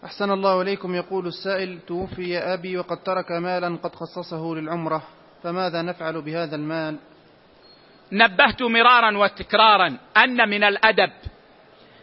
[0.06, 0.95] أحسن الله إليكم.
[0.95, 5.04] يقول السائل توفي أبي وقد ترك مالا قد خصصه للعمرة.
[5.44, 7.00] فماذا نفعل بهذا المال؟
[8.12, 11.12] نبهت مرارا وتكرارا أن من الأدب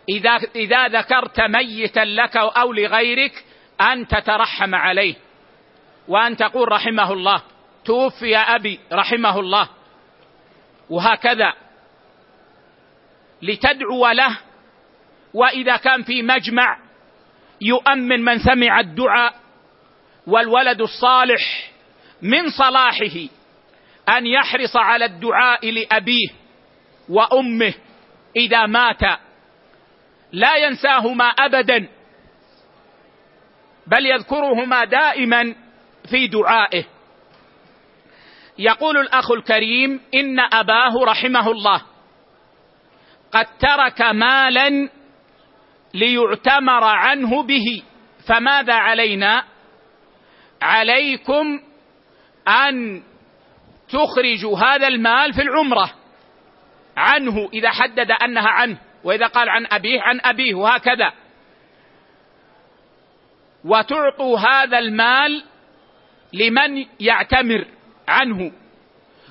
[0.09, 3.45] إذا إذا ذكرت ميتا لك أو لغيرك
[3.81, 5.15] أن تترحم عليه.
[6.09, 7.43] وأن تقول رحمه الله
[7.85, 9.69] توفي أبي رحمه الله.
[10.91, 11.53] وهكذا.
[13.43, 14.39] لتدعو له
[15.35, 16.79] وإذا كان في مجمع
[17.61, 19.35] يؤمن من سمع الدعاء
[20.27, 21.70] والولد الصالح
[22.23, 23.29] من صلاحه
[24.09, 26.29] أن يحرص على الدعاء لأبيه
[27.09, 27.75] وأمه
[28.37, 29.03] إذا مات.
[30.33, 31.89] لا ينساهما ابدا
[33.87, 35.55] بل يذكرهما دائما
[36.11, 36.85] في دعائه.
[38.59, 41.83] يقول الأخ الكريم إن أباه رحمه الله
[43.33, 44.89] قد ترك مالا
[45.95, 47.83] ليعتمر عنه به.
[48.27, 49.45] فماذا علينا؟
[50.63, 51.61] عليكم
[52.49, 53.03] أن
[53.89, 55.91] تخرجوا هذا المال في العمرة
[56.97, 61.13] عنه إذا حدد أنها عنه وإذا قال عن أبيه عن أبيه وهكذا.
[63.65, 65.45] وتعطوا هذا المال
[66.33, 67.67] لمن يعتمر
[68.09, 68.53] عنه.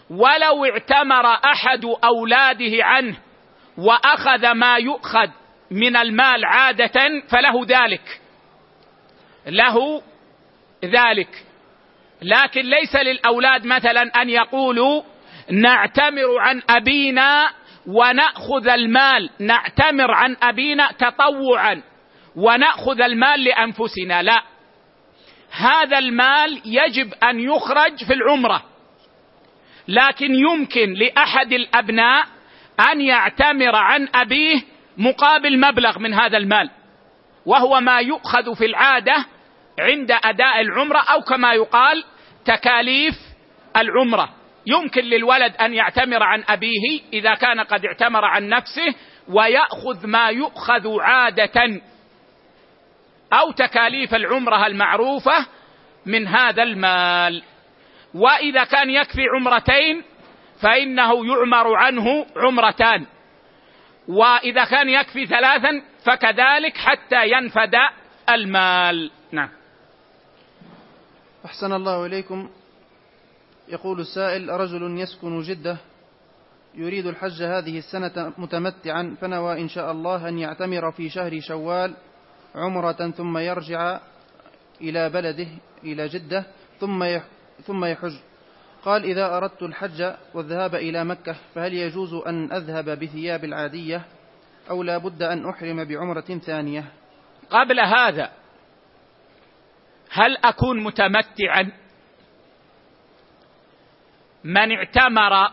[0.09, 3.17] ولو اعتمر أحد أولاده عنه
[3.77, 5.29] وأخذ ما يؤخذ
[5.71, 8.21] من المال عادة فله ذلك.
[9.47, 10.01] له
[10.85, 11.48] ذلك.
[12.21, 15.03] لكن ليس للأولاد مثلا أن يقولوا
[15.51, 17.49] نعتمر عن أبينا
[17.87, 19.29] ونأخذ المال.
[19.39, 21.81] نعتمر عن أبينا تطوعا
[22.35, 24.23] ونأخذ المال لأنفسنا.
[24.23, 24.43] لا.
[25.51, 28.63] هذا المال يجب أن يخرج في العمرة.
[29.87, 32.25] لكن يمكن لأحد الأبناء
[32.91, 34.61] أن يعتمر عن أبيه
[34.97, 36.69] مقابل مبلغ من هذا المال.
[37.45, 39.25] وهو ما يؤخذ في العادة
[39.79, 42.03] عند أداء العمرة أو كما يقال
[42.45, 43.15] تكاليف
[43.77, 44.29] العمرة.
[44.67, 48.95] يمكن للولد أن يعتمر عن أبيه إذا كان قد اعتمر عن نفسه
[49.27, 51.81] ويأخذ ما يؤخذ عادة.
[53.33, 55.45] أو تكاليف العمرة المعروفة
[56.05, 57.43] من هذا المال.
[58.13, 60.03] وإذا كان يكفي عمرتين
[60.61, 63.05] فإنه يعمر عنه عمرتان.
[64.07, 67.75] وإذا كان يكفي ثلاثا فكذلك حتى ينفد
[68.29, 69.11] المال.
[69.31, 69.58] نعم.
[71.49, 72.49] أحسن الله إليكم.
[73.67, 75.77] يقول السائل رجل يسكن جدة
[76.75, 81.93] يريد الحج هذه السنة متمتعا فنوى إن شاء الله أن يعتمر في شهر شوال
[82.55, 83.99] عمرة ثم يرجع
[84.81, 85.47] إلى بلده
[85.83, 86.45] إلى جدة
[86.79, 87.19] ثم
[87.65, 88.15] ثم يحج.
[88.85, 94.05] قال إذا أردت الحج والذهاب إلى مكة فهل يجوز أن أذهب بثياب العادية
[94.69, 96.85] أو لا بد أن أحرم بعمرة ثانية؟
[97.49, 98.38] قبل هذا
[100.11, 101.71] هل أكون متمتعا؟
[104.43, 105.51] من اعتمر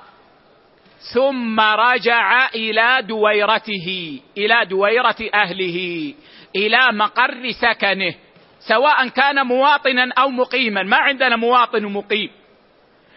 [1.15, 6.15] ثم رجع إلى دويرته إلى دويرة أهله
[6.57, 8.15] إلى مقر سكنه
[8.69, 10.83] سواء كان مواطنا أو مقيما.
[10.83, 12.31] ما عندنا مواطن ومقيم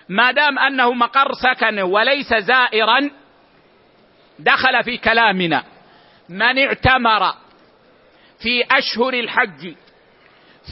[0.10, 3.12] ما دام أنه مقر سكنه وليس زائرا
[4.40, 5.64] دخل في كلامنا.
[6.30, 7.34] من اعتمر
[8.40, 9.74] في أشهر الحج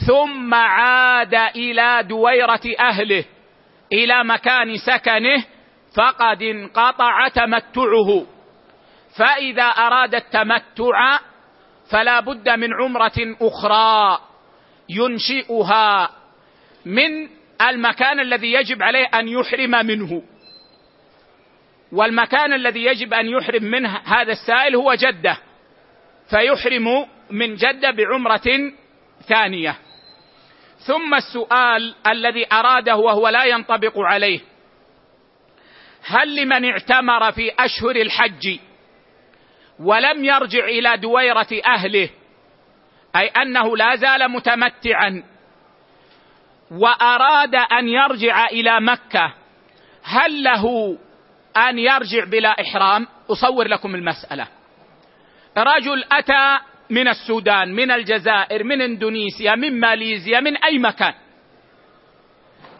[0.06, 3.24] ثم عاد إلى دويرة أهله
[3.92, 5.44] إلى مكان سكنه
[5.96, 8.26] فقد انقطع تمتعه.
[9.18, 11.18] فإذا أراد التمتع
[11.90, 14.18] فلا بد من عمرة أخرى
[14.88, 16.10] ينشئها
[16.84, 17.28] من
[17.68, 20.22] المكان الذي يجب عليه أن يحرم منه.
[21.92, 25.38] والمكان الذي يجب أن يحرم منه هذا السائل هو جدة
[26.30, 28.72] فيحرم من جدة بعمرة
[29.28, 29.87] ثانية.
[30.88, 34.40] ثم السؤال الذي أراده وهو لا ينطبق عليه.
[36.04, 38.58] هل لمن اعتمر في أشهر الحج
[39.80, 42.10] ولم يرجع إلى دويرة أهله
[43.16, 45.24] أي أنه لا زال متمتعا
[46.70, 49.34] وأراد أن يرجع إلى مكة
[50.02, 50.96] هل له
[51.56, 54.48] أن يرجع بلا إحرام؟ أصور لكم المسألة.
[55.56, 56.58] رجل أتى
[56.90, 61.14] من السودان من الجزائر من إندونيسيا من ماليزيا من أي مكان.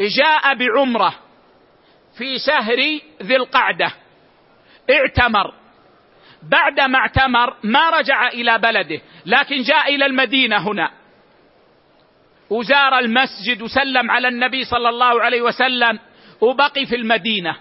[0.01, 1.15] جاء بعمرة
[2.19, 2.77] في شهر
[3.23, 3.93] ذي القعدة.
[4.91, 5.55] اعتمر.
[6.43, 10.91] بعدما اعتمر ما رجع إلى بلده لكن جاء إلى المدينة هنا.
[12.51, 15.99] وزار المسجد وسلم على النبي صلى الله عليه وسلم
[16.41, 17.57] وبقي في المدينة.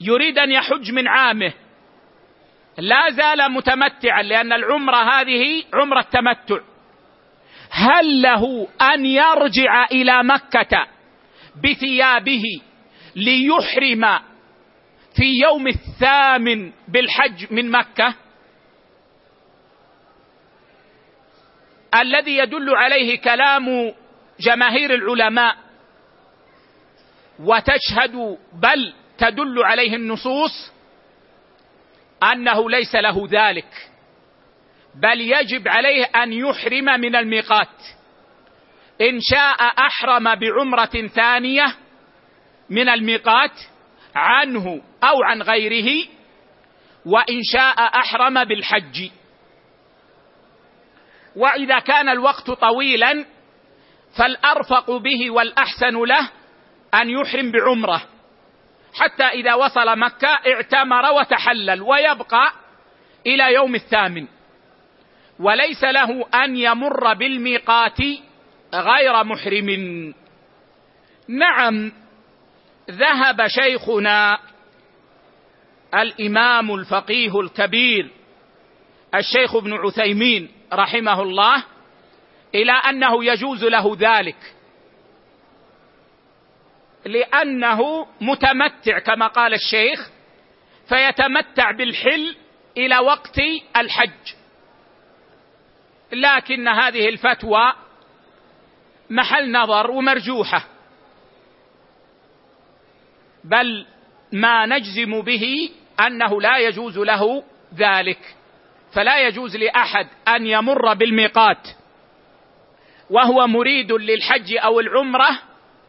[0.00, 1.52] يريد أن يحج من عامه.
[2.78, 6.58] لا زال متمتعا لأن العمرة هذه عمرة تمتع.
[7.70, 10.86] هل له أن يرجع إلى مكة
[11.64, 12.42] بثيابه
[13.16, 14.18] ليحرم
[15.16, 18.14] في يوم الثامن بالحج من مكة؟
[22.00, 23.92] الذي يدل عليه كلام
[24.40, 25.56] جماهير العلماء.
[27.38, 30.73] وتشهد بل تدل عليه النصوص
[32.22, 33.90] أنه ليس له ذلك
[34.94, 37.68] بل يجب عليه أن يحرم من الميقات.
[39.00, 39.56] إن شاء
[39.86, 41.76] أحرم بعمرة ثانية
[42.70, 43.60] من الميقات
[44.14, 46.06] عنه أو عن غيره
[47.06, 49.10] وإن شاء أحرم بالحج.
[51.36, 53.24] وإذا كان الوقت طويلا
[54.18, 56.30] فالأرفق به والأحسن له
[56.94, 58.13] أن يحرم بعمرة.
[58.94, 62.52] حتى إذا وصل مكة اعتمر وتحلل ويبقى
[63.26, 64.26] إلى يوم الثامن.
[65.38, 67.98] وليس له أن يمر بالميقات
[68.74, 69.68] غير محرم.
[71.28, 71.92] نعم
[72.90, 74.38] ذهب شيخنا
[75.94, 78.10] الإمام الفقيه الكبير
[79.14, 81.64] الشيخ ابن عثيمين رحمه الله
[82.54, 84.36] إلى أنه يجوز له ذلك.
[87.04, 90.10] لأنه متمتع كما قال الشيخ
[90.88, 92.36] فيتمتع بالحل
[92.76, 93.40] إلى وقت
[93.76, 94.34] الحج.
[96.12, 97.72] لكن هذه الفتوى
[99.10, 100.64] محل نظر ومرجوحة.
[103.44, 103.86] بل
[104.32, 107.42] ما نجزم به أنه لا يجوز له
[107.74, 108.34] ذلك.
[108.94, 111.68] فلا يجوز لأحد أن يمر بالميقات.
[113.10, 115.38] وهو مريد للحج أو العمرة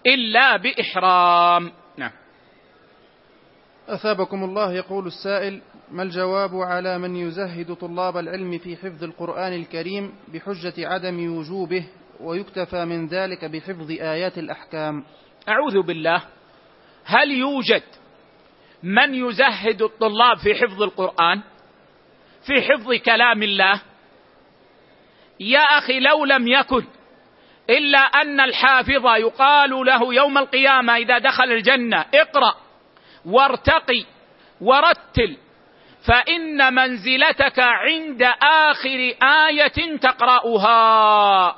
[0.08, 1.72] إلا بإحرام.
[1.98, 2.12] نعم.
[3.88, 10.14] أثابكم الله يقول السائل ما الجواب على من يزهد طلاب العلم في حفظ القرآن الكريم
[10.34, 11.88] بحجة عدم وجوبه
[12.20, 15.04] ويكتفى من ذلك بحفظ آيات الأحكام؟
[15.50, 16.24] أعوذ بالله.
[17.06, 17.84] هل يوجد
[18.84, 21.42] من يزهد الطلاب في حفظ القرآن؟
[22.46, 23.82] في حفظ كلام الله؟
[25.40, 26.84] يا أخي لو لم يكن
[27.70, 32.56] إلا أن الحافظ يقال له يوم القيامة إذا دخل الجنة اقرأ
[33.26, 34.04] وارتقي
[34.62, 35.38] ورتل
[36.08, 39.14] فإن منزلتك عند آخر
[39.48, 41.56] آية تقرأها.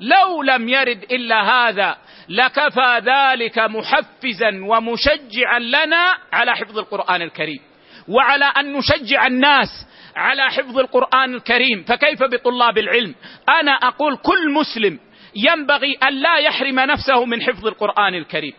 [0.00, 1.96] لو لم يرد إلا هذا
[2.28, 7.60] لكفى ذلك محفزا ومشجعا لنا على حفظ القرآن الكريم
[8.08, 9.68] وعلى أن نشجع الناس
[10.16, 11.84] على حفظ القرآن الكريم.
[11.84, 13.14] فكيف بطلاب العلم؟
[13.48, 14.98] أنا أقول كل مسلم
[15.46, 18.54] ينبغي أن لا يحرم نفسه من حفظ القرآن الكريم.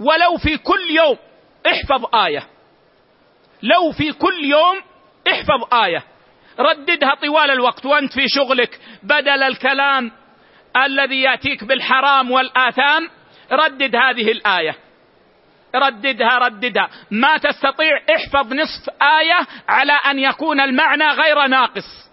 [0.00, 1.16] ولو في كل يوم
[1.66, 2.46] احفظ آية.
[3.62, 4.80] لو في كل يوم
[5.32, 6.04] احفظ آية.
[6.60, 10.12] رددها طوال الوقت وأنت في شغلك بدل الكلام
[10.76, 13.10] الذي يأتيك بالحرام والآثام
[13.52, 14.76] ردد هذه الآية.
[15.74, 16.90] رددها رددها.
[17.10, 22.07] ما تستطيع احفظ نصف آية على أن يكون المعنى غير ناقص.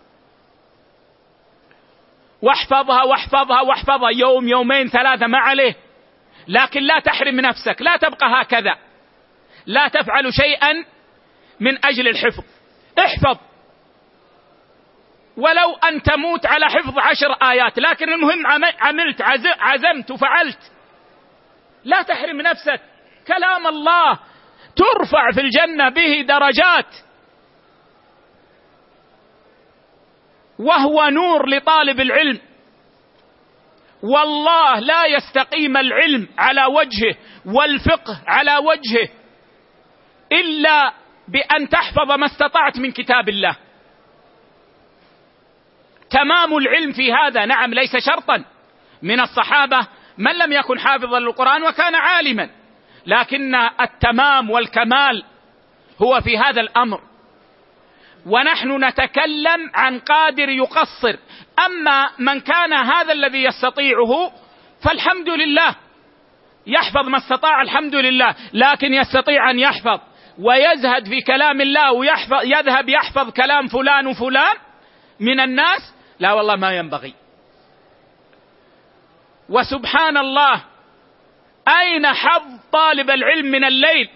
[2.45, 4.09] واحفظها واحفظها واحفظها.
[4.09, 5.75] يوم يومين ثلاثة ما عليه.
[6.47, 7.81] لكن لا تحرم نفسك.
[7.81, 8.77] لا تبقى هكذا.
[9.65, 10.85] لا تفعل شيئا
[11.59, 12.43] من أجل الحفظ.
[12.99, 13.37] احفظ.
[15.37, 17.79] ولو أن تموت على حفظ عشر آيات.
[17.79, 18.47] لكن المهم
[18.79, 19.21] عملت
[19.59, 20.71] عزمت وفعلت.
[21.83, 22.81] لا تحرم نفسك.
[23.27, 24.19] كلام الله
[24.75, 26.95] ترفع في الجنة به درجات.
[30.59, 32.39] وهو نور لطالب العلم.
[34.03, 39.09] والله لا يستقيم العلم على وجهه والفقه على وجهه
[40.31, 40.93] إلا
[41.27, 43.55] بأن تحفظ ما استطعت من كتاب الله.
[46.09, 48.43] تمام العلم في هذا نعم ليس شرطا.
[49.01, 49.87] من الصحابة
[50.17, 52.49] من لم يكن حافظا للقرآن وكان عالما.
[53.05, 55.23] لكن التمام والكمال
[56.01, 57.01] هو في هذا الأمر.
[58.25, 61.15] ونحن نتكلم عن قادر يقصر.
[61.65, 64.31] أما من كان هذا الذي يستطيعه
[64.83, 65.75] فالحمد لله.
[66.67, 68.35] يحفظ ما استطاع الحمد لله.
[68.53, 69.99] لكن يستطيع أن يحفظ.
[70.39, 74.55] ويزهد في كلام الله ويحفظ يذهب يحفظ كلام فلان وفلان
[75.19, 75.93] من الناس.
[76.19, 77.13] لا والله ما ينبغي.
[79.49, 80.61] وسبحان الله
[81.67, 84.09] أين حظ طالب العلم من الليل؟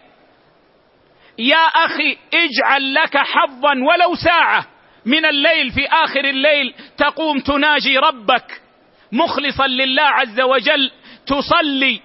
[1.40, 4.68] يا أخي اجعل لك حظا ولو ساعة
[5.06, 8.62] من الليل في آخر الليل تقوم تناجي ربك
[9.12, 10.92] مخلصا لله عز وجل
[11.28, 12.02] تصلي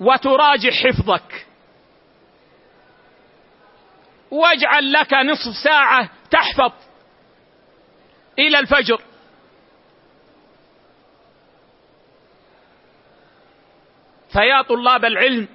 [0.00, 1.46] وتراجع حفظك.
[4.30, 6.72] واجعل لك نصف ساعة تحفظ
[8.38, 9.00] إلى الفجر.
[14.32, 15.48] فيا طلاب العلم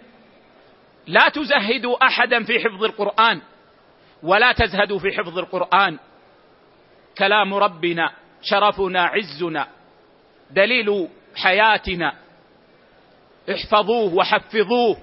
[1.11, 3.41] لا تزهدوا أحدا في حفظ القرآن
[4.23, 5.99] ولا تزهدوا في حفظ القرآن.
[7.17, 8.11] كلام ربنا
[8.41, 9.67] شرفنا عزنا
[10.51, 12.13] دليل حياتنا.
[13.51, 14.97] احفظوه وحفظوه.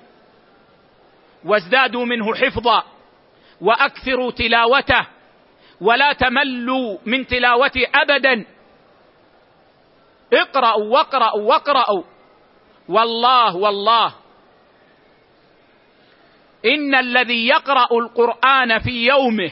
[1.45, 2.83] وازدادوا منه حفظا
[3.61, 5.07] وأكثروا تلاوته.
[5.81, 8.45] ولا تملوا من تلاوته أبدا.
[10.33, 12.03] اقرأوا واقرأوا واقرأوا.
[12.89, 14.15] والله والله
[16.65, 19.51] إن الذي يقرأ القرآن في يومه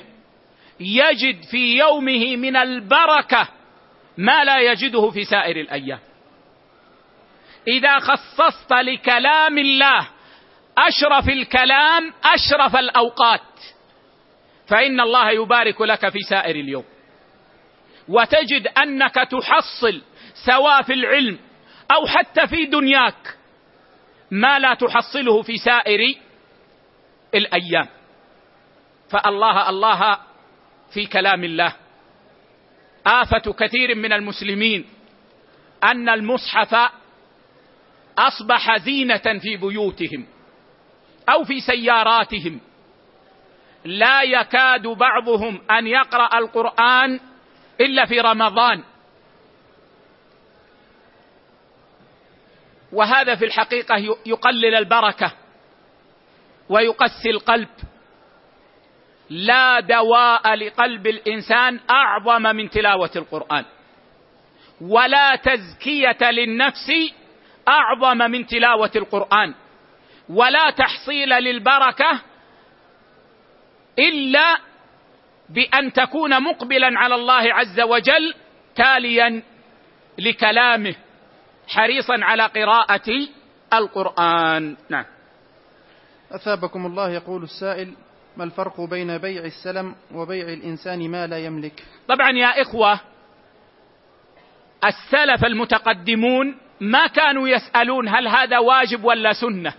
[0.80, 3.48] يجد في يومه من البركة
[4.18, 5.98] ما لا يجده في سائر الأيام.
[7.68, 10.08] إذا خصصت لكلام الله
[10.78, 13.40] أشرف الكلام أشرف الأوقات
[14.66, 16.84] فإن الله يبارك لك في سائر اليوم.
[18.08, 20.02] وتجد أنك تحصل
[20.46, 21.38] سواء في العلم
[21.90, 23.36] أو حتى في دنياك
[24.30, 26.14] ما لا تحصله في سائر
[27.36, 27.88] الأيام.
[29.10, 30.18] فالله الله
[30.90, 31.72] في كلام الله.
[33.06, 34.86] آفة كثير من المسلمين
[35.84, 36.92] أن المصحف
[38.18, 40.26] أصبح زينة في بيوتهم
[41.28, 42.60] أو في سياراتهم.
[43.84, 47.20] لا يكاد بعضهم أن يقرأ القرآن
[47.80, 48.84] إلا في رمضان.
[52.92, 53.96] وهذا في الحقيقة
[54.26, 55.45] يقلل البركة.
[56.68, 57.68] ويقسي القلب.
[59.30, 63.64] لا دواء لقلب الإنسان أعظم من تلاوة القرآن.
[64.80, 66.90] ولا تزكية للنفس
[67.68, 69.54] أعظم من تلاوة القرآن.
[70.28, 72.20] ولا تحصيل للبركة
[73.98, 74.56] إلا
[75.48, 78.34] بأن تكون مقبلا على الله عز وجل
[78.74, 79.42] تاليا
[80.18, 80.94] لكلامه
[81.68, 83.10] حريصا على قراءة
[83.72, 84.76] القرآن.
[84.90, 85.04] نعم.
[86.32, 87.94] أثابكم الله يقول السائل
[88.36, 93.00] ما الفرق بين بيع السلم وبيع الإنسان ما لا يملك؟ طبعا يا إخوة
[94.84, 99.72] السلف المتقدمون ما كانوا يسألون هل هذا واجب ولا سنة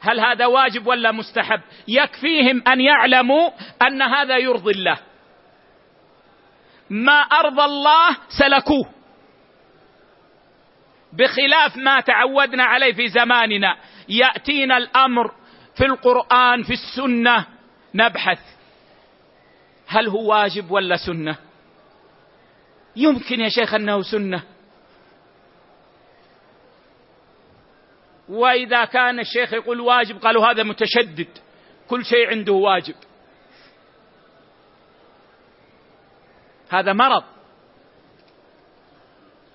[0.00, 1.60] هل هذا واجب ولا مستحب.
[1.88, 3.50] يكفيهم أن يعلموا
[3.82, 4.98] أن هذا يرضي الله.
[6.90, 8.90] ما أرضى الله سلكوه.
[11.12, 13.76] بخلاف ما تعودنا عليه في زماننا
[14.08, 15.34] يأتينا الأمر
[15.76, 17.46] في القرآن في السنة
[17.94, 18.38] نبحث
[19.86, 21.36] هل هو واجب ولا سنة.
[22.96, 24.42] يمكن يا شيخ أنه سنة.
[28.28, 31.28] وإذا كان الشيخ يقول واجب قالوا هذا متشدد.
[31.88, 32.94] كل شيء عنده واجب.
[36.70, 37.24] هذا مرض.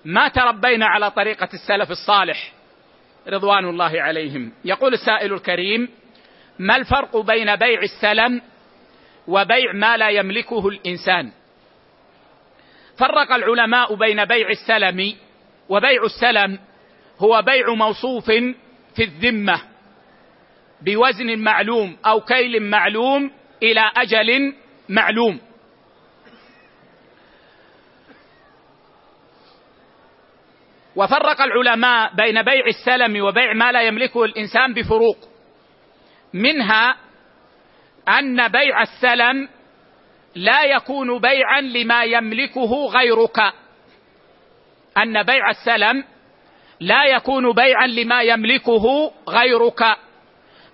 [0.04, 2.52] ما تربينا على طريقة السلف الصالح
[3.28, 4.52] رضوان الله عليهم.
[4.64, 5.88] يقول السائل الكريم
[6.60, 8.42] ما الفرق بين بيع السلم
[9.28, 11.32] وبيع ما لا يملكه الإنسان؟
[12.98, 15.16] فرق العلماء بين بيع السلم
[15.68, 16.58] وبيع السلم
[17.18, 18.30] هو بيع موصوف
[18.96, 19.62] في الذمة
[20.82, 23.30] بوزن معلوم أو كيل معلوم
[23.62, 24.54] إلى أجل
[24.88, 25.40] معلوم.
[30.96, 35.29] وفرق العلماء بين بيع السلم وبيع ما لا يملكه الإنسان بفروق.
[36.34, 36.96] منها
[38.08, 39.48] أن بيع السلم
[40.34, 43.38] لا يكون بيعا لما يملكه غيرك.
[44.98, 46.04] أن بيع السلم
[46.80, 49.96] لا يكون بيعا لما يملكه غيرك.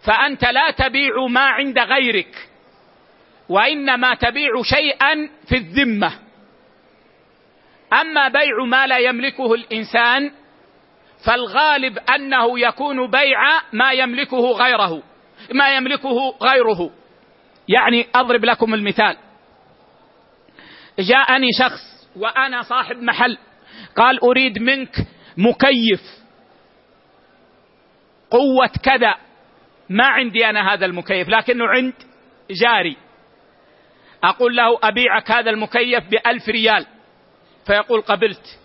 [0.07, 2.49] فأنت لا تبيع ما عند غيرك
[3.49, 6.13] وإنما تبيع شيئا في الذمة.
[7.93, 10.33] أما بيع ما لا يملكه الإنسان
[11.27, 15.03] فالغالب أنه يكون بيع ما يملكه غيره.
[15.55, 16.91] ما يملكه غيره.
[17.69, 19.17] يعني أضرب لكم المثال.
[20.99, 23.39] جاءني شخص وأنا صاحب محل.
[23.97, 24.97] قال أريد منك
[25.37, 26.03] مكيف.
[28.31, 29.15] قوة كذا.
[29.91, 31.95] ما عندي أنا هذا المكيف لكنه عند
[32.51, 32.97] جاري.
[34.25, 36.87] أقول له أبيعك هذا المكيف بألف ريال.
[37.67, 38.59] فيقول قبلت.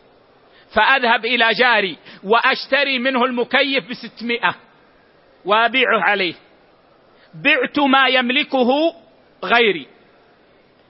[0.76, 4.56] فأذهب إلى جاري وأشتري منه المكيف بستمائة.
[5.46, 6.34] وأبيعه عليه.
[7.34, 8.70] بعت ما يملكه
[9.44, 9.88] غيري.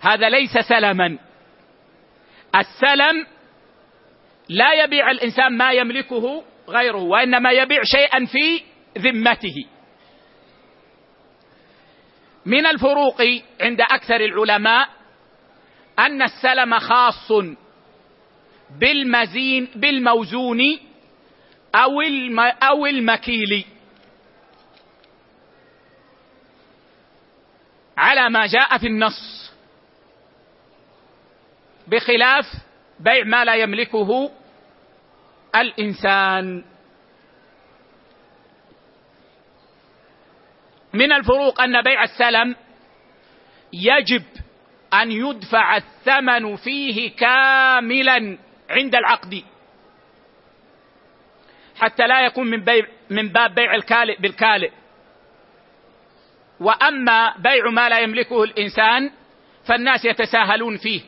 [0.01, 1.17] هذا ليس سلما.
[2.55, 3.25] السلم
[4.49, 8.61] لا يبيع الإنسان ما يملكه غيره وإنما يبيع شيئا في
[8.97, 9.65] ذمته.
[12.45, 13.21] من الفروق
[13.61, 14.89] عند أكثر العلماء
[15.99, 17.31] أن السلم خاص
[18.79, 20.59] بالمزين بالموزون
[21.75, 22.01] أو
[22.63, 23.65] أو المكيل
[28.01, 29.51] على ما جاء في النص.
[31.87, 32.45] بخلاف
[32.99, 34.31] بيع ما لا يملكه
[35.55, 36.63] الإنسان.
[40.93, 42.55] من الفروق أن بيع السلم
[43.73, 44.23] يجب
[44.93, 48.37] أن يدفع الثمن فيه كاملا
[48.69, 49.43] عند العقد
[51.79, 54.71] حتى لا يكون من بيع من باب بيع الكالئ بالكالئ.
[56.61, 59.11] وأما بيع ما لا يملكه الإنسان
[59.67, 61.01] فالناس يتساهلون فيه.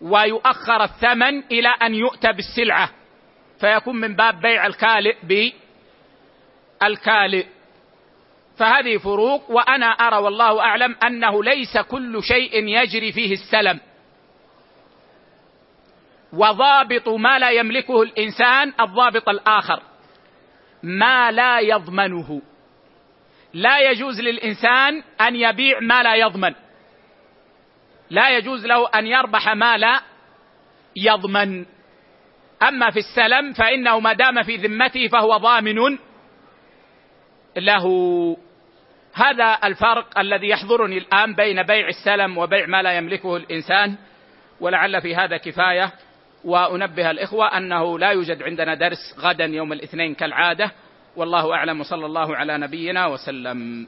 [0.00, 2.90] ويؤخر الثمن إلى أن يؤتى بالسلعة.
[3.60, 5.16] فيكون من باب بيع الكالئ
[6.80, 7.46] بالكالئ
[8.58, 13.80] فهذه فروق وأنا أرى والله أعلم أنه ليس كل شيء يجري فيه السلم.
[16.32, 19.82] وضابط ما لا يملكه الإنسان الضابط الآخر.
[20.82, 22.42] ما لا يضمنه.
[23.56, 26.54] لا يجوز للإنسان أن يبيع ما لا يضمن.
[28.10, 30.00] لا يجوز له أن يربح ما لا
[30.96, 31.66] يضمن.
[32.62, 35.98] أما في السلم فإنه ما دام في ذمته فهو ضامن
[37.56, 37.86] له.
[39.14, 43.96] هذا الفرق الذي يحضرني الآن بين بيع السلم وبيع ما لا يملكه الإنسان
[44.60, 45.92] ولعل في هذا كفاية.
[46.44, 50.72] وأنبه الإخوة أنه لا يوجد عندنا درس غدا يوم الاثنين كالعادة.
[51.16, 53.84] والله أعلم وصلى الله على نبينا وسلم.